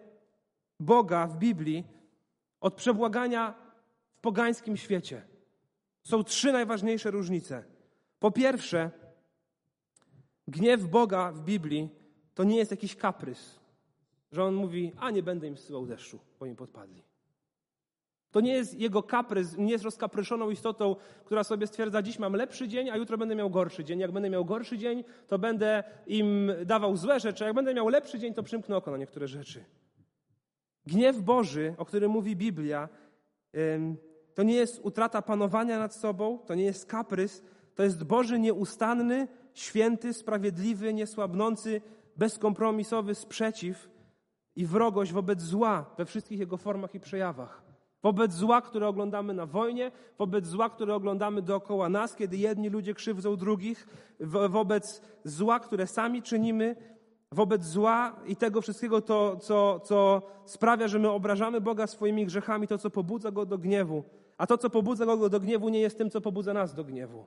[0.80, 1.84] Boga w Biblii
[2.60, 3.54] od przebłagania
[4.12, 5.22] w pogańskim świecie?
[6.02, 7.64] Są trzy najważniejsze różnice.
[8.18, 8.90] Po pierwsze,
[10.48, 11.88] gniew Boga w Biblii
[12.34, 13.60] to nie jest jakiś kaprys,
[14.32, 17.02] że on mówi, a nie będę im zsyłał deszczu, bo im podpadli.
[18.30, 22.68] To nie jest jego kaprys, nie jest rozkapryszoną istotą, która sobie stwierdza, dziś mam lepszy
[22.68, 23.98] dzień, a jutro będę miał gorszy dzień.
[23.98, 27.88] Jak będę miał gorszy dzień, to będę im dawał złe rzeczy, a jak będę miał
[27.88, 29.64] lepszy dzień, to przymknę oko na niektóre rzeczy.
[30.86, 32.88] Gniew Boży, o którym mówi Biblia,
[34.34, 37.42] to nie jest utrata panowania nad sobą, to nie jest kaprys,
[37.74, 41.80] to jest Boży nieustanny, święty, sprawiedliwy, niesłabnący,
[42.16, 43.90] bezkompromisowy sprzeciw
[44.56, 47.69] i wrogość wobec zła we wszystkich jego formach i przejawach.
[48.02, 52.94] Wobec zła, które oglądamy na wojnie, wobec zła, które oglądamy dookoła nas, kiedy jedni ludzie
[52.94, 53.88] krzywdzą drugich,
[54.48, 56.76] wobec zła, które sami czynimy,
[57.32, 62.66] wobec zła i tego wszystkiego, to, co, co sprawia, że my obrażamy Boga swoimi grzechami,
[62.66, 64.04] to, co pobudza Go do gniewu.
[64.38, 67.26] A to, co pobudza Go do gniewu, nie jest tym, co pobudza nas do gniewu.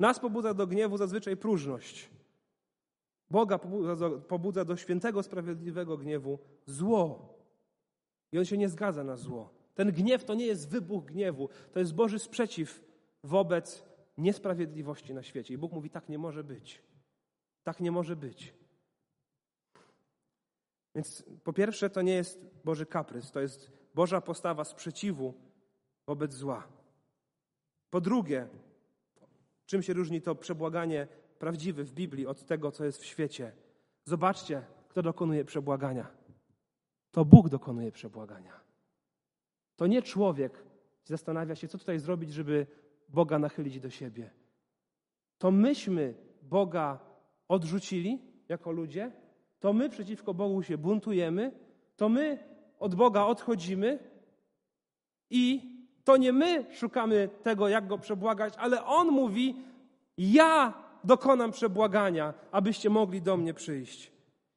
[0.00, 2.10] Nas pobudza do gniewu zazwyczaj próżność.
[3.30, 7.34] Boga pobudza, pobudza do świętego, sprawiedliwego gniewu zło.
[8.32, 9.63] I On się nie zgadza na zło.
[9.74, 12.84] Ten gniew to nie jest wybuch gniewu, to jest Boży sprzeciw
[13.24, 13.84] wobec
[14.18, 15.54] niesprawiedliwości na świecie.
[15.54, 16.82] I Bóg mówi: tak nie może być.
[17.62, 18.54] Tak nie może być.
[20.94, 25.34] Więc po pierwsze, to nie jest Boży kaprys, to jest Boża postawa sprzeciwu
[26.06, 26.68] wobec zła.
[27.90, 28.48] Po drugie,
[29.66, 31.08] Czym się różni to przebłaganie
[31.38, 33.52] prawdziwe w Biblii od tego, co jest w świecie?
[34.04, 36.06] Zobaczcie, kto dokonuje przebłagania.
[37.10, 38.63] To Bóg dokonuje przebłagania.
[39.76, 40.64] To nie człowiek
[41.04, 42.66] zastanawia się, co tutaj zrobić, żeby
[43.08, 44.30] Boga nachylić do siebie.
[45.38, 46.98] To myśmy Boga
[47.48, 49.12] odrzucili jako ludzie,
[49.60, 51.52] to my przeciwko Bogu się buntujemy,
[51.96, 52.38] to my
[52.78, 53.98] od Boga odchodzimy
[55.30, 59.56] i to nie my szukamy tego, jak go przebłagać, ale on mówi:
[60.18, 64.13] Ja dokonam przebłagania, abyście mogli do mnie przyjść.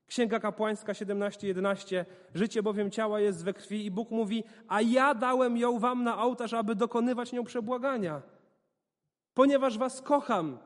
[0.08, 5.58] Księga Kapłańska 17:11 Życie bowiem ciała jest we krwi i Bóg mówi: A ja dałem
[5.58, 8.22] ją wam na ołtarz, aby dokonywać nią przebłagania.
[9.34, 10.58] Ponieważ was kocham,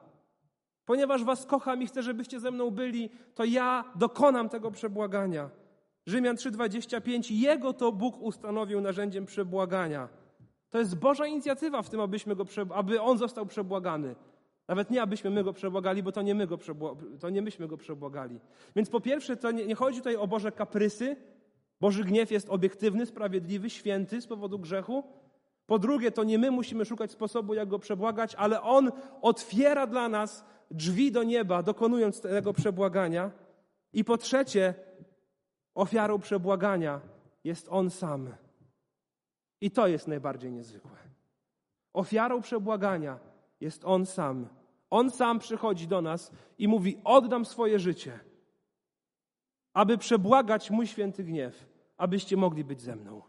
[0.85, 5.49] ponieważ was kocham i chcę, żebyście ze mną byli, to ja dokonam tego przebłagania.
[6.05, 10.09] Rzymian 3:25 Jego to Bóg ustanowił narzędziem przebłagania.
[10.69, 14.15] To jest Boża inicjatywa w tym, abyśmy go, aby on został przebłagany.
[14.67, 16.57] Nawet nie, abyśmy my go przebłagali, bo to nie, my go
[17.19, 18.39] to nie myśmy go przebłagali.
[18.75, 21.15] Więc po pierwsze, to nie, nie chodzi tutaj o Boże kaprysy.
[21.81, 25.03] Boży gniew jest obiektywny, sprawiedliwy, święty z powodu grzechu.
[25.65, 30.09] Po drugie, to nie my musimy szukać sposobu, jak go przebłagać, ale On otwiera dla
[30.09, 33.31] nas drzwi do nieba, dokonując tego przebłagania.
[33.93, 34.73] I po trzecie,
[35.75, 37.01] ofiarą przebłagania
[37.43, 38.29] jest On sam.
[39.61, 40.97] I to jest najbardziej niezwykłe.
[41.93, 43.30] Ofiarą przebłagania
[43.61, 44.47] jest On sam.
[44.89, 48.19] On sam przychodzi do nas i mówi: Oddam swoje życie,
[49.73, 51.65] aby przebłagać mój święty gniew,
[51.97, 53.21] abyście mogli być ze mną.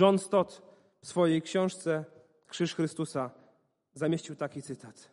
[0.00, 0.62] John Stott
[1.00, 2.04] w swojej książce
[2.46, 3.30] Krzyż Chrystusa
[3.94, 5.10] zamieścił taki cytat.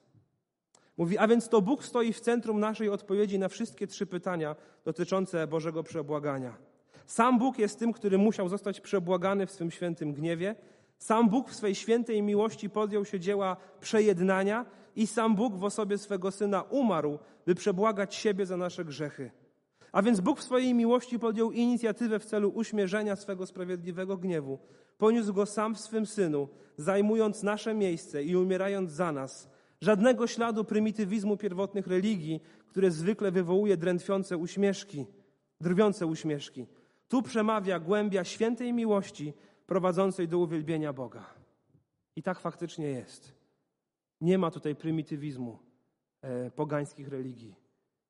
[0.97, 4.55] Mówi, a więc to Bóg stoi w centrum naszej odpowiedzi na wszystkie trzy pytania
[4.85, 6.57] dotyczące Bożego przebłagania.
[7.05, 10.55] Sam Bóg jest tym, który musiał zostać przebłagany w swym świętym gniewie.
[11.03, 15.97] Sam Bóg w swej świętej miłości podjął się dzieła przejednania i sam Bóg w osobie
[15.97, 19.31] swego Syna umarł, by przebłagać siebie za nasze grzechy.
[19.91, 24.59] A więc Bóg w swojej miłości podjął inicjatywę w celu uśmierzenia swego sprawiedliwego gniewu.
[24.97, 29.49] Poniósł go sam w swym Synu, zajmując nasze miejsce i umierając za nas.
[29.81, 35.05] Żadnego śladu prymitywizmu pierwotnych religii, które zwykle wywołuje drętwiące uśmieszki,
[35.61, 36.67] drwiące uśmieszki.
[37.07, 39.33] Tu przemawia głębia świętej miłości
[39.65, 41.25] prowadzącej do uwielbienia Boga.
[42.15, 43.33] I tak faktycznie jest.
[44.21, 45.59] Nie ma tutaj prymitywizmu
[46.21, 47.55] e, pogańskich religii.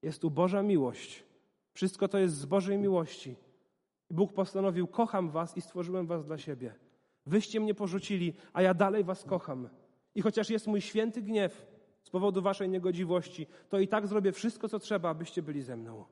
[0.01, 1.23] Jest tu Boża miłość.
[1.73, 3.35] Wszystko to jest z Bożej miłości.
[4.09, 6.75] Bóg postanowił: Kocham Was i stworzyłem Was dla siebie.
[7.25, 9.69] Wyście mnie porzucili, a ja dalej Was kocham.
[10.15, 11.67] I chociaż jest mój święty gniew
[12.03, 16.05] z powodu Waszej niegodziwości, to i tak zrobię wszystko, co trzeba, abyście byli ze mną.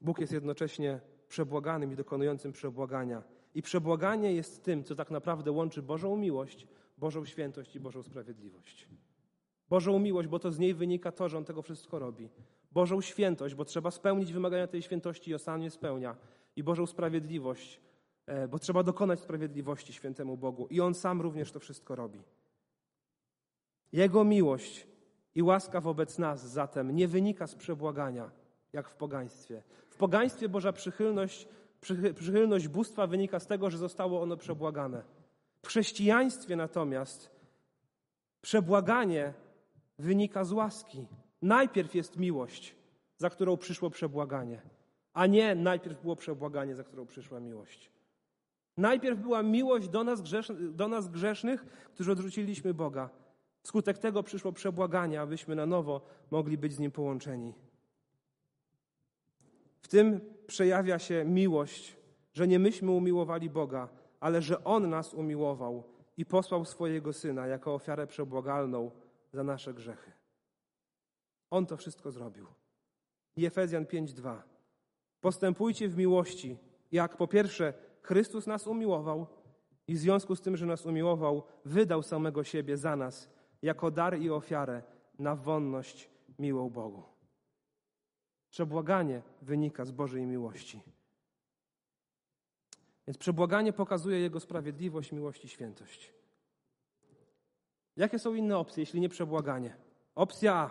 [0.00, 1.00] Bóg jest jednocześnie
[1.32, 3.22] przebłaganym i dokonującym przebłagania.
[3.54, 6.66] I przebłaganie jest tym, co tak naprawdę łączy Bożą miłość,
[6.98, 8.88] Bożą świętość i Bożą sprawiedliwość.
[9.68, 12.28] Bożą miłość, bo to z niej wynika to, że On tego wszystko robi.
[12.72, 16.16] Bożą świętość, bo trzeba spełnić wymagania tej świętości i On sam je spełnia.
[16.56, 17.80] I Bożą sprawiedliwość,
[18.26, 20.66] e, bo trzeba dokonać sprawiedliwości świętemu Bogu.
[20.66, 22.22] I On sam również to wszystko robi.
[23.92, 24.86] Jego miłość
[25.34, 28.41] i łaska wobec nas zatem nie wynika z przebłagania,
[28.72, 29.62] jak w pogaństwie.
[29.88, 31.48] W pogaństwie Boża przychylność,
[32.14, 35.02] przychylność bóstwa wynika z tego, że zostało ono przebłagane.
[35.62, 37.30] W chrześcijaństwie natomiast
[38.40, 39.34] przebłaganie
[39.98, 41.06] wynika z łaski.
[41.42, 42.76] Najpierw jest miłość,
[43.16, 44.62] za którą przyszło przebłaganie,
[45.12, 47.90] a nie najpierw było przebłaganie, za którą przyszła miłość.
[48.76, 50.22] Najpierw była miłość do nas,
[50.70, 53.10] do nas grzesznych, którzy odrzuciliśmy Boga.
[53.62, 57.54] Wskutek tego przyszło przebłaganie, abyśmy na nowo mogli być z Nim połączeni.
[59.92, 61.96] Tym przejawia się miłość,
[62.32, 63.88] że nie myśmy umiłowali Boga,
[64.20, 65.84] ale że On nas umiłował
[66.16, 68.90] i posłał swojego Syna jako ofiarę przebłagalną
[69.32, 70.12] za nasze grzechy.
[71.50, 72.46] On to wszystko zrobił.
[73.36, 74.42] I Efezjan 5:2.
[75.20, 76.58] Postępujcie w miłości,
[76.92, 79.26] jak po pierwsze Chrystus nas umiłował
[79.86, 83.30] i w związku z tym, że nas umiłował, wydał samego siebie za nas
[83.62, 84.82] jako dar i ofiarę
[85.18, 87.11] na wonność miłą Bogu.
[88.52, 90.80] Przebłaganie wynika z Bożej miłości.
[93.06, 96.12] Więc przebłaganie pokazuje Jego sprawiedliwość, miłość i świętość.
[97.96, 99.76] Jakie są inne opcje, jeśli nie przebłaganie?
[100.14, 100.70] Opcja A.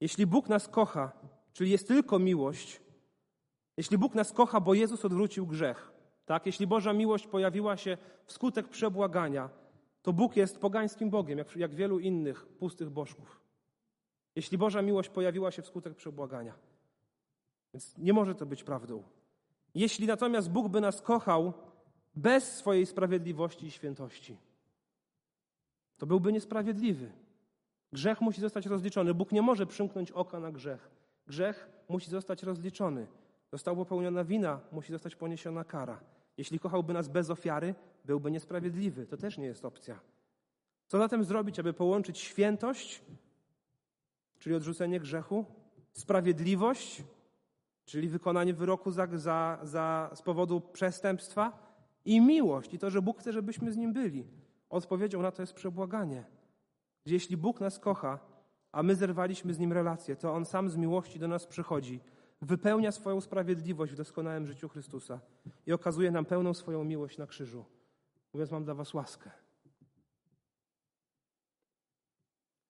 [0.00, 1.12] Jeśli Bóg nas kocha,
[1.52, 2.80] czyli jest tylko miłość,
[3.76, 5.92] jeśli Bóg nas kocha, bo Jezus odwrócił grzech,
[6.26, 6.46] tak?
[6.46, 9.50] Jeśli Boża miłość pojawiła się wskutek przebłagania,
[10.02, 13.37] to Bóg jest pogańskim Bogiem, jak, jak wielu innych pustych bożków.
[14.38, 16.54] Jeśli Boża miłość pojawiła się wskutek przebłagania.
[17.74, 19.02] Więc nie może to być prawdą.
[19.74, 21.52] Jeśli natomiast Bóg by nas kochał,
[22.14, 24.36] bez swojej sprawiedliwości i świętości.
[25.96, 27.12] To byłby niesprawiedliwy.
[27.92, 29.14] Grzech musi zostać rozliczony.
[29.14, 30.90] Bóg nie może przymknąć oka na grzech.
[31.26, 33.06] Grzech musi zostać rozliczony.
[33.52, 36.00] Została popełniona wina, musi zostać poniesiona kara.
[36.36, 37.74] Jeśli kochałby nas bez ofiary,
[38.04, 39.06] byłby niesprawiedliwy.
[39.06, 40.00] To też nie jest opcja.
[40.86, 43.02] Co zatem zrobić, aby połączyć świętość,
[44.38, 45.44] czyli odrzucenie grzechu,
[45.92, 47.04] sprawiedliwość,
[47.84, 51.68] czyli wykonanie wyroku za, za, za, z powodu przestępstwa,
[52.04, 54.26] i miłość, i to, że Bóg chce, żebyśmy z Nim byli.
[54.70, 56.24] Odpowiedzią na to jest przebłaganie.
[57.06, 58.18] Jeśli Bóg nas kocha,
[58.72, 62.00] a my zerwaliśmy z Nim relację, to On sam z miłości do nas przychodzi,
[62.42, 65.20] wypełnia swoją sprawiedliwość w doskonałym życiu Chrystusa
[65.66, 67.64] i okazuje nam pełną swoją miłość na krzyżu.
[68.32, 69.30] Mówiąc, mam dla Was łaskę.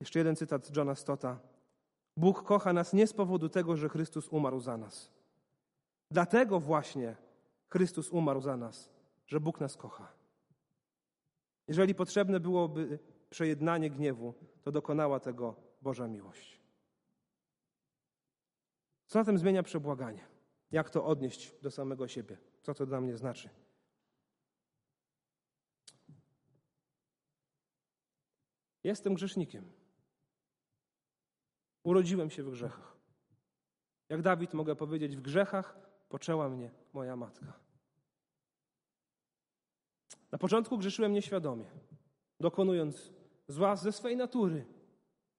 [0.00, 1.38] Jeszcze jeden cytat Johna Stotta.
[2.18, 5.11] Bóg kocha nas nie z powodu tego, że Chrystus umarł za nas.
[6.11, 7.16] Dlatego właśnie
[7.68, 8.90] Chrystus umarł za nas,
[9.26, 10.12] że Bóg nas kocha.
[11.68, 12.98] Jeżeli potrzebne byłoby
[13.31, 16.61] przejednanie gniewu, to dokonała tego Boża miłość.
[19.07, 20.26] Co zatem zmienia przebłaganie?
[20.70, 22.38] Jak to odnieść do samego siebie?
[22.62, 23.50] Co to dla mnie znaczy?
[28.85, 29.72] Jestem grzesznikiem.
[31.83, 32.97] Urodziłem się w grzechach.
[34.09, 37.53] Jak Dawid mogę powiedzieć, w grzechach poczęła mnie moja matka.
[40.33, 41.64] Na początku grzeszyłem nieświadomie,
[42.41, 43.12] dokonując
[43.49, 44.64] zła ze swej natury.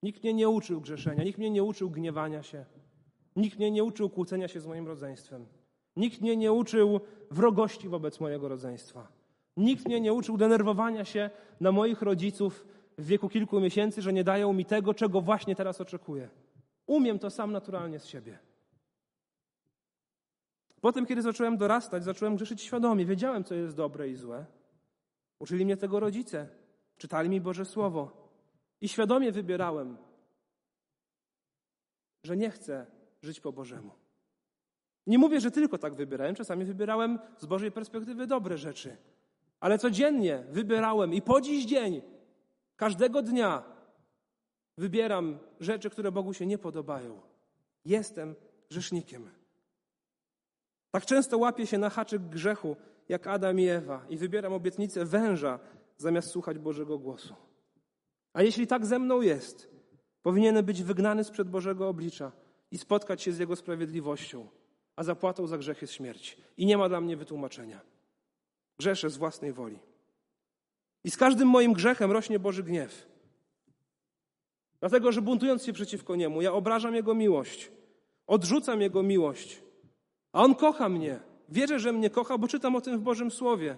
[0.04, 2.66] Nikt mnie nie uczył grzeszenia, nikt mnie nie uczył gniewania się,
[3.36, 5.46] nikt mnie nie uczył kłócenia się z moim rodzeństwem,
[5.96, 7.00] nikt mnie nie uczył
[7.32, 9.08] wrogości wobec mojego rodzeństwa,
[9.58, 12.66] nikt mnie nie uczył denerwowania się na moich rodziców
[13.00, 16.30] w wieku kilku miesięcy, że nie dają mi tego, czego właśnie teraz oczekuję.
[16.86, 18.40] Umiem to sam naturalnie z siebie.
[20.82, 23.06] Potem, kiedy zacząłem dorastać, zacząłem grzeszyć świadomie.
[23.06, 24.46] Wiedziałem, co jest dobre i złe.
[25.40, 26.50] Uczyli mnie tego rodzice,
[26.98, 28.30] czytali mi Boże Słowo
[28.82, 29.98] i świadomie wybierałem,
[32.24, 32.86] że nie chcę
[33.22, 33.92] żyć po Bożemu.
[35.08, 38.98] Nie mówię, że tylko tak wybierałem, czasami wybierałem z Bożej perspektywy dobre rzeczy,
[39.60, 42.02] ale codziennie wybierałem i po dziś dzień,
[42.80, 43.64] każdego dnia
[44.78, 47.22] wybieram rzeczy, które Bogu się nie podobają.
[47.86, 48.36] Jestem
[48.70, 49.30] grzesznikiem.
[50.92, 52.76] Tak często łapię się na haczyk grzechu,
[53.10, 55.60] jak Adam i Ewa i wybieram obietnicę węża
[55.98, 57.36] zamiast słuchać Bożego głosu.
[58.34, 59.70] A jeśli tak ze mną jest,
[60.22, 62.32] powinienem być wygnany sprzed Bożego oblicza
[62.72, 64.48] i spotkać się z Jego sprawiedliwością,
[64.96, 66.38] a zapłatą za grzech jest śmierć.
[66.58, 67.82] I nie ma dla mnie wytłumaczenia.
[68.80, 69.89] Grzeszę z własnej woli.
[71.04, 73.08] I z każdym moim grzechem rośnie Boży gniew.
[74.80, 77.72] Dlatego, że buntując się przeciwko Niemu, ja obrażam Jego miłość,
[78.28, 79.62] odrzucam Jego miłość,
[80.32, 81.20] a On kocha mnie.
[81.50, 83.78] Wierzę, że mnie kocha, bo czytam o tym w Bożym Słowie.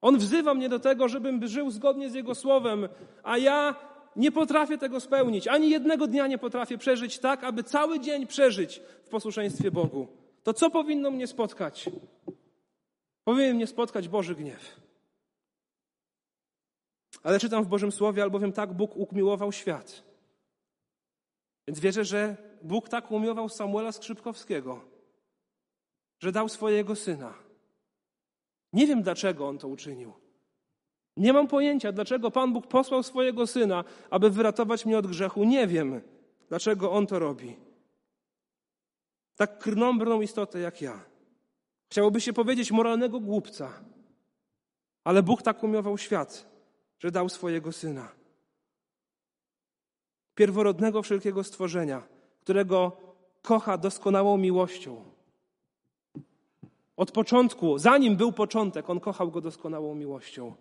[0.00, 2.88] On wzywa mnie do tego, żebym żył zgodnie z Jego Słowem,
[3.22, 3.74] a ja
[4.16, 5.48] nie potrafię tego spełnić.
[5.48, 10.08] Ani jednego dnia nie potrafię przeżyć tak, aby cały dzień przeżyć w posłuszeństwie Bogu.
[10.42, 11.90] To co powinno mnie spotkać?
[13.24, 14.80] Powinien mnie spotkać Boży gniew.
[17.22, 20.02] Ale czytam w Bożym Słowie, albowiem tak Bóg umiłował świat.
[21.66, 24.80] Więc wierzę, że Bóg tak umiłował Samuela Skrzypkowskiego,
[26.20, 27.34] że dał swojego syna.
[28.72, 30.12] Nie wiem, dlaczego on to uczynił.
[31.16, 35.44] Nie mam pojęcia, dlaczego Pan Bóg posłał swojego syna, aby wyratować mnie od grzechu.
[35.44, 36.00] Nie wiem,
[36.48, 37.56] dlaczego on to robi.
[39.36, 41.04] Tak krnąbrną istotę jak ja.
[41.90, 43.72] Chciałoby się powiedzieć moralnego głupca.
[45.04, 46.46] Ale Bóg tak umiował świat,
[46.98, 48.08] że dał swojego syna.
[50.34, 52.02] Pierworodnego wszelkiego stworzenia,
[52.40, 52.96] którego
[53.42, 55.18] kocha doskonałą miłością
[56.98, 60.54] od początku, zanim był początek, on kochał go doskonałą miłością.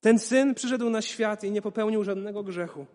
[0.00, 2.86] Ten syn przyszedł na świat i nie popełnił żadnego grzechu.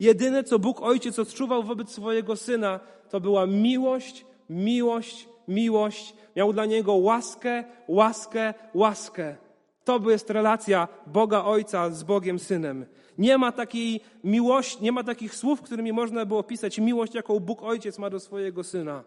[0.00, 6.14] Jedyne, co Bóg Ojciec odczuwał wobec swojego syna, to była miłość, miłość, miłość.
[6.36, 9.36] Miał dla niego łaskę, łaskę, łaskę.
[9.84, 12.86] To jest relacja Boga Ojca z Bogiem Synem.
[13.18, 17.62] Nie ma takiej miłości, nie ma takich słów, którymi można by opisać miłość, jaką Bóg
[17.62, 19.04] Ojciec ma do swojego Syna.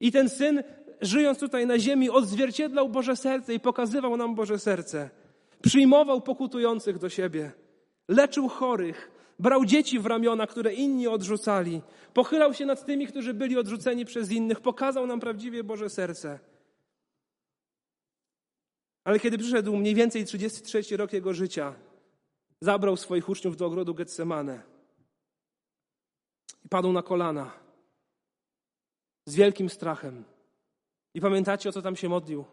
[0.00, 0.62] I ten syn,
[1.00, 5.10] żyjąc tutaj na ziemi, odzwierciedlał Boże serce i pokazywał nam Boże serce.
[5.62, 7.52] Przyjmował pokutujących do siebie,
[8.08, 11.82] leczył chorych, brał dzieci w ramiona, które inni odrzucali,
[12.14, 16.38] pochylał się nad tymi, którzy byli odrzuceni przez innych, pokazał nam prawdziwie Boże serce.
[19.04, 21.74] Ale kiedy przyszedł mniej więcej 33 rok jego życia,
[22.60, 24.62] zabrał swoich uczniów do ogrodu Getsemane
[26.64, 27.50] i padł na kolana
[29.26, 30.24] z wielkim strachem.
[31.14, 32.44] I pamiętacie, o co tam się modlił?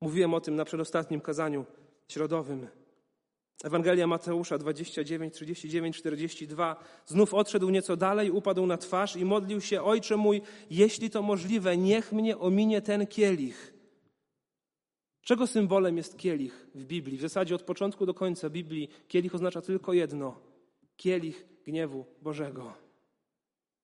[0.00, 1.64] Mówiłem o tym na przedostatnim kazaniu
[2.08, 2.68] środowym.
[3.64, 6.76] Ewangelia Mateusza 29, 39, 42.
[7.06, 11.76] Znów odszedł nieco dalej, upadł na twarz i modlił się: Ojcze mój, jeśli to możliwe,
[11.76, 13.71] niech mnie ominie ten kielich.
[15.22, 17.18] Czego symbolem jest kielich w Biblii?
[17.18, 20.40] W zasadzie od początku do końca Biblii kielich oznacza tylko jedno:
[20.96, 22.74] kielich gniewu Bożego.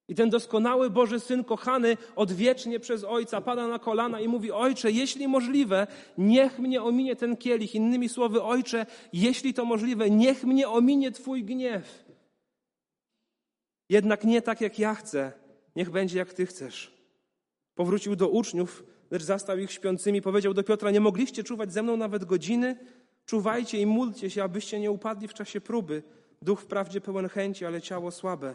[0.08, 4.90] I ten doskonały Boży Syn, kochany odwiecznie przez Ojca, pada na kolana i mówi: Ojcze,
[4.90, 5.86] jeśli możliwe,
[6.18, 7.74] niech mnie ominie ten kielich.
[7.74, 12.04] Innymi słowy, Ojcze, jeśli to możliwe, niech mnie ominie Twój gniew.
[13.88, 15.32] Jednak nie tak, jak ja chcę,
[15.76, 16.98] niech będzie, jak Ty chcesz.
[17.74, 20.22] Powrócił do uczniów, lecz zastał ich śpiącymi.
[20.22, 22.76] Powiedział do Piotra: Nie mogliście czuwać ze mną nawet godziny?
[23.26, 26.02] Czuwajcie i módlcie się, abyście nie upadli w czasie próby.
[26.42, 28.54] Duch wprawdzie pełen chęci, ale ciało słabe.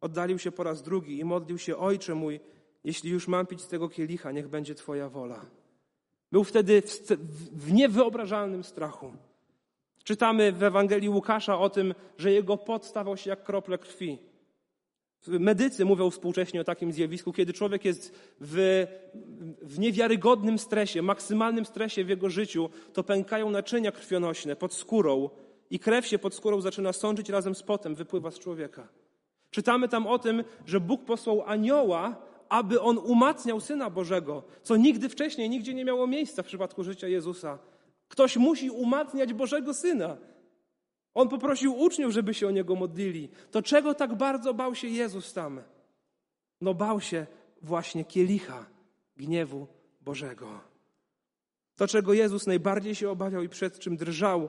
[0.00, 2.40] Oddalił się po raz drugi i modlił się: Ojcze mój,
[2.84, 5.46] jeśli już mam pić z tego kielicha, niech będzie Twoja wola.
[6.32, 6.82] Był wtedy
[7.52, 9.12] w niewyobrażalnym strachu.
[10.04, 14.18] Czytamy w Ewangelii Łukasza o tym, że jego pot stawał się jak krople krwi.
[15.26, 18.86] Medycy mówią współcześnie o takim zjawisku, kiedy człowiek jest w,
[19.62, 25.30] w niewiarygodnym stresie, maksymalnym stresie w jego życiu, to pękają naczynia krwionośne pod skórą
[25.70, 28.88] i krew się pod skórą zaczyna sączyć razem z potem, wypływa z człowieka.
[29.50, 32.16] Czytamy tam o tym, że Bóg posłał anioła,
[32.48, 37.08] aby on umacniał Syna Bożego, co nigdy wcześniej, nigdzie nie miało miejsca w przypadku życia
[37.08, 37.58] Jezusa.
[38.08, 40.16] Ktoś musi umacniać Bożego Syna.
[41.14, 43.28] On poprosił uczniów, żeby się o niego modlili.
[43.50, 45.62] To czego tak bardzo bał się Jezus tam?
[46.60, 47.26] No bał się
[47.62, 48.66] właśnie kielicha
[49.16, 49.66] gniewu
[50.00, 50.60] Bożego.
[51.76, 54.48] To, czego Jezus najbardziej się obawiał i przed czym drżał,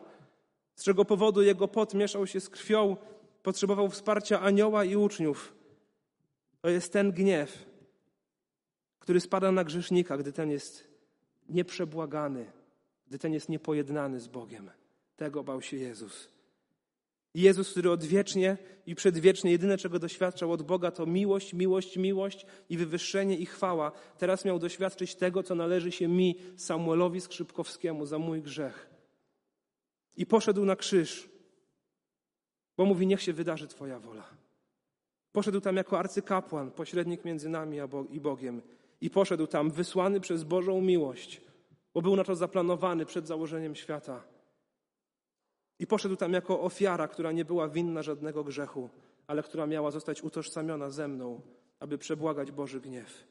[0.76, 2.98] z czego powodu jego pot mieszał się z krwią,
[3.44, 5.56] potrzebował wsparcia anioła i uczniów.
[6.62, 7.66] To jest ten gniew,
[9.00, 10.88] który spada na grzesznika, gdy ten jest
[11.50, 12.52] nieprzebłagany,
[13.08, 14.72] gdy ten jest niepojednany z Bogiem.
[15.16, 16.33] Tego bał się Jezus.
[17.34, 22.78] Jezus, który odwiecznie i przedwiecznie jedyne, czego doświadczał od Boga, to miłość, miłość, miłość i
[22.78, 23.92] wywyższenie i chwała.
[24.18, 28.90] Teraz miał doświadczyć tego, co należy się mi, Samuelowi Skrzypkowskiemu, za mój grzech.
[30.18, 31.30] I poszedł na krzyż,
[32.78, 34.30] bo mówi: Niech się wydarzy Twoja wola.
[35.32, 37.78] Poszedł tam jako arcykapłan, pośrednik między nami
[38.10, 38.62] i Bogiem.
[39.02, 41.42] I poszedł tam wysłany przez Bożą miłość,
[41.94, 44.33] bo był na to zaplanowany przed założeniem świata.
[45.84, 48.90] I poszedł tam jako ofiara, która nie była winna żadnego grzechu,
[49.28, 51.42] ale która miała zostać utożsamiona ze mną,
[51.80, 53.28] aby przebłagać Boży gniew.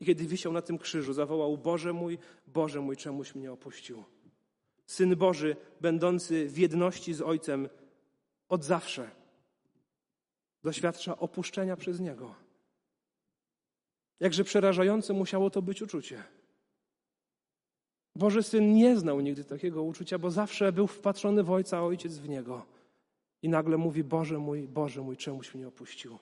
[0.00, 4.04] I kiedy wisiał na tym krzyżu, zawołał: Boże mój, Boże mój, czemuś mnie opuścił.
[4.86, 7.68] Syn Boży, będący w jedności z Ojcem,
[8.48, 9.10] od zawsze
[10.62, 12.34] doświadcza opuszczenia przez Niego.
[14.20, 16.22] Jakże przerażające musiało to być uczucie.
[18.16, 22.18] Boży Syn nie znał nigdy takiego uczucia, bo zawsze był wpatrzony w Ojca, a Ojciec
[22.18, 22.66] w Niego.
[23.42, 26.18] I nagle mówi, Boże mój, Boże mój, czemuś mnie opuścił.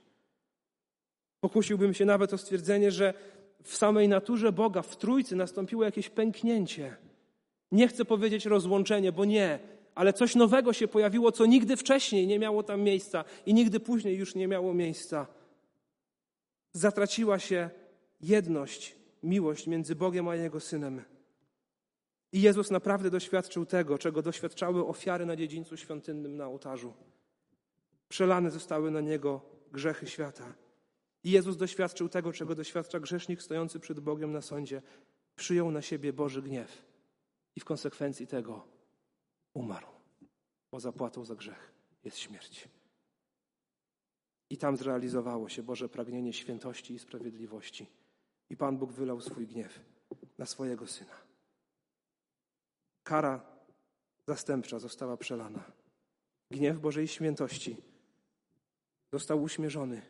[1.41, 3.14] Pokusiłbym się nawet o stwierdzenie, że
[3.62, 6.97] w samej naturze Boga, w Trójcy nastąpiło jakieś pęknięcie.
[7.72, 9.59] Nie chcę powiedzieć rozłączenie, bo nie
[9.95, 14.16] ale coś nowego się pojawiło, co nigdy wcześniej nie miało tam miejsca i nigdy później
[14.16, 15.26] już nie miało miejsca.
[16.72, 17.70] Zatraciła się
[18.20, 21.03] jedność, miłość między Bogiem a Jego Synem.
[22.33, 26.95] I Jezus naprawdę doświadczył tego, czego doświadczały ofiary na dziedzińcu świątynnym na ołtarzu.
[28.09, 29.41] Przelane zostały na Niego
[29.72, 30.55] grzechy świata.
[31.24, 34.83] I Jezus doświadczył tego, czego doświadcza grzesznik stojący przed Bogiem na sądzie.
[35.37, 36.85] Przyjął na siebie Boży gniew.
[37.57, 38.66] I w konsekwencji tego
[39.55, 39.87] umarł,
[40.72, 41.72] bo zapłatą za grzech
[42.05, 42.68] jest śmierć.
[44.51, 47.87] I tam zrealizowało się Boże pragnienie świętości i sprawiedliwości.
[48.51, 49.81] I Pan Bóg wylał swój gniew
[50.39, 51.30] na swojego syna.
[53.11, 53.40] Kara
[54.26, 55.62] zastępcza została przelana.
[56.50, 57.76] Gniew Bożej świętości
[59.12, 60.02] został uśmierzony.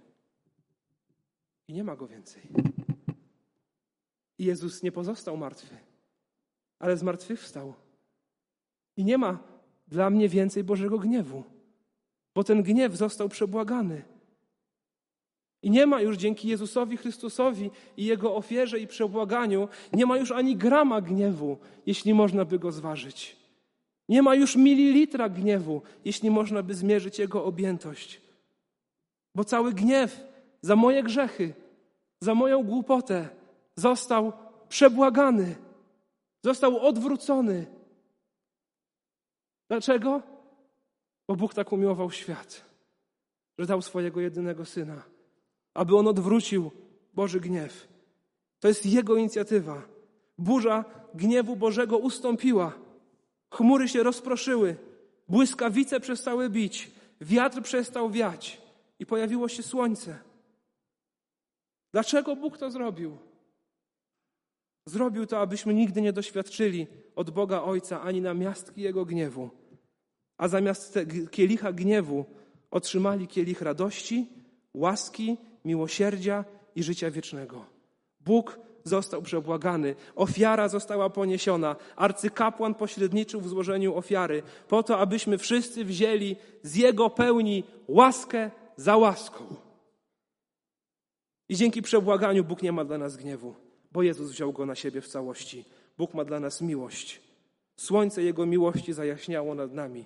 [1.69, 2.43] I nie ma go więcej.
[4.39, 5.77] I Jezus nie pozostał martwy,
[6.79, 7.75] ale zmartwychwstał.
[8.97, 9.39] I nie ma
[9.89, 11.45] dla mnie więcej Bożego gniewu,
[12.35, 14.03] bo ten gniew został przebłagany.
[15.63, 20.31] I nie ma już dzięki Jezusowi Chrystusowi i Jego ofierze i przebłaganiu, nie ma już
[20.31, 23.37] ani grama gniewu, jeśli można by go zważyć.
[24.09, 28.21] Nie ma już mililitra gniewu, jeśli można by zmierzyć Jego objętość.
[29.35, 30.21] Bo cały gniew
[30.63, 31.55] za moje grzechy,
[32.21, 33.29] za moją głupotę
[33.77, 34.33] został
[34.69, 35.57] przebłagany,
[36.45, 37.67] został odwrócony
[39.71, 40.23] Dlaczego?
[41.29, 42.65] Bo Bóg tak umiłował świat,
[43.59, 45.03] że dał swojego jedynego syna,
[45.75, 46.71] aby on odwrócił
[47.15, 47.89] Boży gniew.
[48.61, 49.83] To jest Jego inicjatywa.
[50.39, 52.73] Burza gniewu Bożego ustąpiła.
[53.51, 54.77] Chmury się rozproszyły,
[55.29, 56.91] błyskawice przestały bić,
[57.21, 58.63] wiatr przestał wiać
[58.99, 60.19] i pojawiło się słońce.
[61.93, 63.19] Dlaczego Bóg to zrobił?
[64.87, 69.51] Zrobił to, abyśmy nigdy nie doświadczyli od Boga Ojca ani na miastki Jego gniewu,
[70.37, 70.99] a zamiast
[71.31, 72.25] kielicha gniewu
[72.71, 74.29] otrzymali kielich radości,
[74.75, 76.45] łaski, miłosierdzia
[76.75, 77.65] i życia wiecznego.
[78.21, 85.85] Bóg został przebłagany, ofiara została poniesiona, arcykapłan pośredniczył w złożeniu ofiary, po to, abyśmy wszyscy
[85.85, 89.45] wzięli z Jego pełni łaskę za łaską.
[91.49, 93.55] I dzięki przebłaganiu Bóg nie ma dla nas gniewu,
[93.93, 95.65] bo Jezus wziął go na siebie w całości.
[95.99, 97.21] Bóg ma dla nas miłość.
[97.77, 100.05] Słońce Jego miłości zajaśniało nad nami.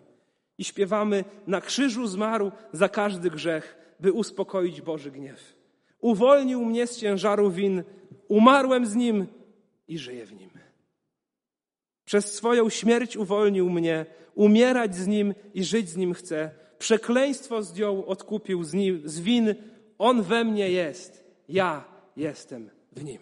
[0.59, 5.57] I śpiewamy: Na krzyżu zmarł za każdy grzech, by uspokoić Boży gniew.
[6.01, 7.82] Uwolnił mnie z ciężaru win,
[8.28, 9.26] umarłem z nim
[9.88, 10.51] i żyję w nim.
[12.05, 16.51] Przez swoją śmierć uwolnił mnie, umierać z nim i żyć z nim chcę.
[16.78, 19.55] Przekleństwo zdjął, odkupił z, nim, z win.
[19.99, 21.84] On we mnie jest, ja
[22.16, 23.20] jestem w nim.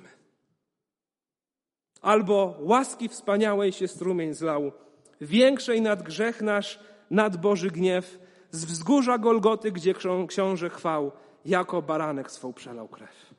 [2.00, 4.72] Albo łaski wspaniałej się strumień zlał,
[5.20, 8.18] większej nad grzech nasz, nad Boży gniew,
[8.52, 9.94] z wzgórza Golgoty, gdzie
[10.28, 11.12] książę chwał,
[11.44, 13.34] jako baranek swą przelał krew.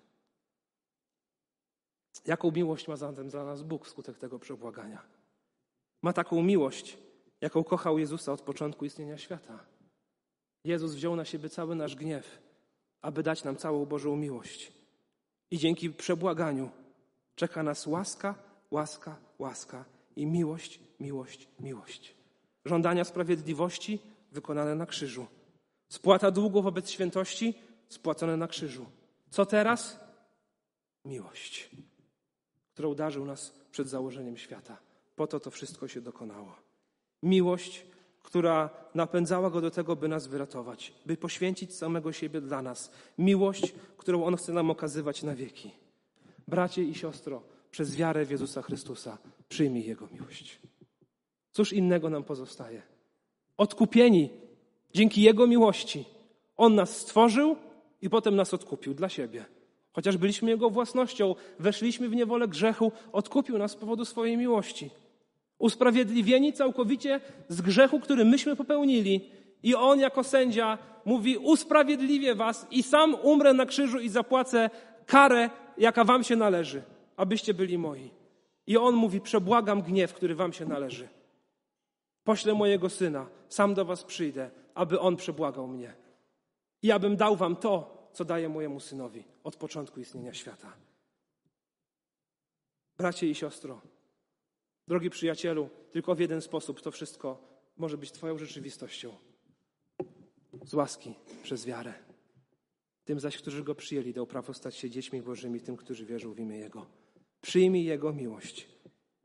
[2.25, 5.01] Jaką miłość ma zatem dla nas Bóg wskutek tego przebłagania?
[6.01, 6.97] Ma taką miłość,
[7.41, 9.59] jaką kochał Jezusa od początku istnienia świata.
[10.63, 12.41] Jezus wziął na siebie cały nasz gniew,
[13.01, 14.73] aby dać nam całą Bożą miłość.
[15.51, 16.69] I dzięki przebłaganiu
[17.35, 18.35] czeka nas łaska,
[18.71, 19.85] łaska, łaska
[20.15, 22.15] i miłość, miłość, miłość.
[22.65, 23.99] Żądania sprawiedliwości
[24.33, 25.27] wykonane na krzyżu.
[25.89, 27.53] Spłata długu wobec świętości
[27.89, 28.85] spłacone na krzyżu.
[29.29, 29.99] Co teraz?
[31.05, 31.69] Miłość,
[32.73, 34.77] którą darzył nas przed założeniem świata.
[35.15, 36.55] Po to to wszystko się dokonało.
[37.23, 37.85] Miłość,
[38.23, 42.91] która napędzała go do tego, by nas wyratować, by poświęcić samego siebie dla nas.
[43.17, 45.71] Miłość, którą on chce nam okazywać na wieki.
[46.47, 49.17] Bracie i siostro, przez wiarę w Jezusa Chrystusa
[49.49, 50.59] przyjmij Jego miłość.
[51.51, 52.92] Cóż innego nam pozostaje?
[53.57, 54.29] Odkupieni
[54.93, 56.05] dzięki Jego miłości.
[56.57, 57.55] On nas stworzył
[58.01, 59.45] i potem nas odkupił dla siebie.
[59.93, 64.89] Chociaż byliśmy Jego własnością, weszliśmy w niewolę grzechu, odkupił nas z powodu swojej miłości.
[65.59, 69.29] Usprawiedliwieni całkowicie z grzechu, który myśmy popełnili.
[69.63, 74.69] I On jako sędzia mówi: Usprawiedliwię was i sam umrę na krzyżu i zapłacę
[75.05, 76.83] karę, jaka wam się należy,
[77.17, 78.09] abyście byli moi.
[78.67, 81.07] I On mówi: Przebłagam gniew, który wam się należy.
[82.23, 85.93] Poślę mojego syna, sam do was przyjdę, aby on przebłagał mnie.
[86.81, 90.73] I abym dał wam to, co daję mojemu synowi od początku istnienia świata.
[92.97, 93.81] Bracie i siostro,
[94.87, 99.15] drogi przyjacielu, tylko w jeden sposób to wszystko może być Twoją rzeczywistością.
[100.65, 101.13] Z łaski,
[101.43, 101.93] przez wiarę.
[103.05, 106.39] Tym zaś, którzy Go przyjęli, dał prawo stać się dziećmi Bożymi, tym, którzy wierzą w
[106.39, 106.85] imię Jego.
[107.41, 108.67] Przyjmij Jego miłość.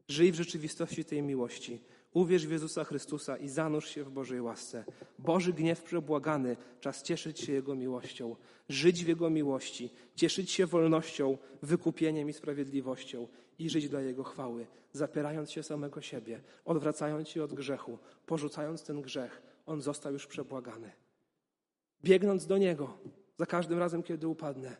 [0.08, 1.80] Żyj w rzeczywistości tej miłości.
[2.12, 4.84] Uwierz w Jezusa Chrystusa i zanurz się w Bożej łasce.
[5.18, 8.36] Boży gniew przebłagany, czas cieszyć się Jego miłością,
[8.68, 13.28] żyć w Jego miłości, cieszyć się wolnością, wykupieniem i sprawiedliwością
[13.58, 19.02] i żyć dla Jego chwały, zapierając się samego siebie, odwracając się od grzechu, porzucając ten
[19.02, 19.42] grzech.
[19.66, 20.92] On został już przebłagany.
[22.04, 22.98] Biegnąc do Niego
[23.38, 24.76] za każdym razem, kiedy upadnę.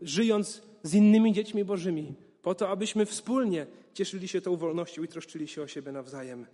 [0.00, 2.14] Żyjąc z innymi dziećmi Bożymi,
[2.46, 6.46] po to, abyśmy wspólnie cieszyli się tą wolnością i troszczyli się o siebie nawzajem.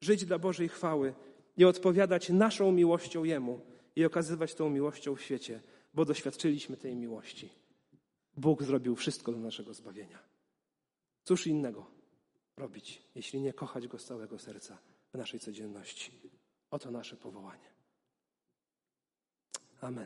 [0.00, 1.14] Żyć dla Bożej chwały
[1.56, 3.60] i odpowiadać naszą miłością Jemu
[3.96, 5.60] i okazywać tą miłością w świecie,
[5.94, 7.48] bo doświadczyliśmy tej miłości.
[8.36, 10.18] Bóg zrobił wszystko dla naszego zbawienia.
[11.24, 11.86] Cóż innego
[12.56, 14.78] robić, jeśli nie kochać Go z całego serca
[15.14, 16.12] w naszej codzienności?
[16.70, 17.70] Oto nasze powołanie.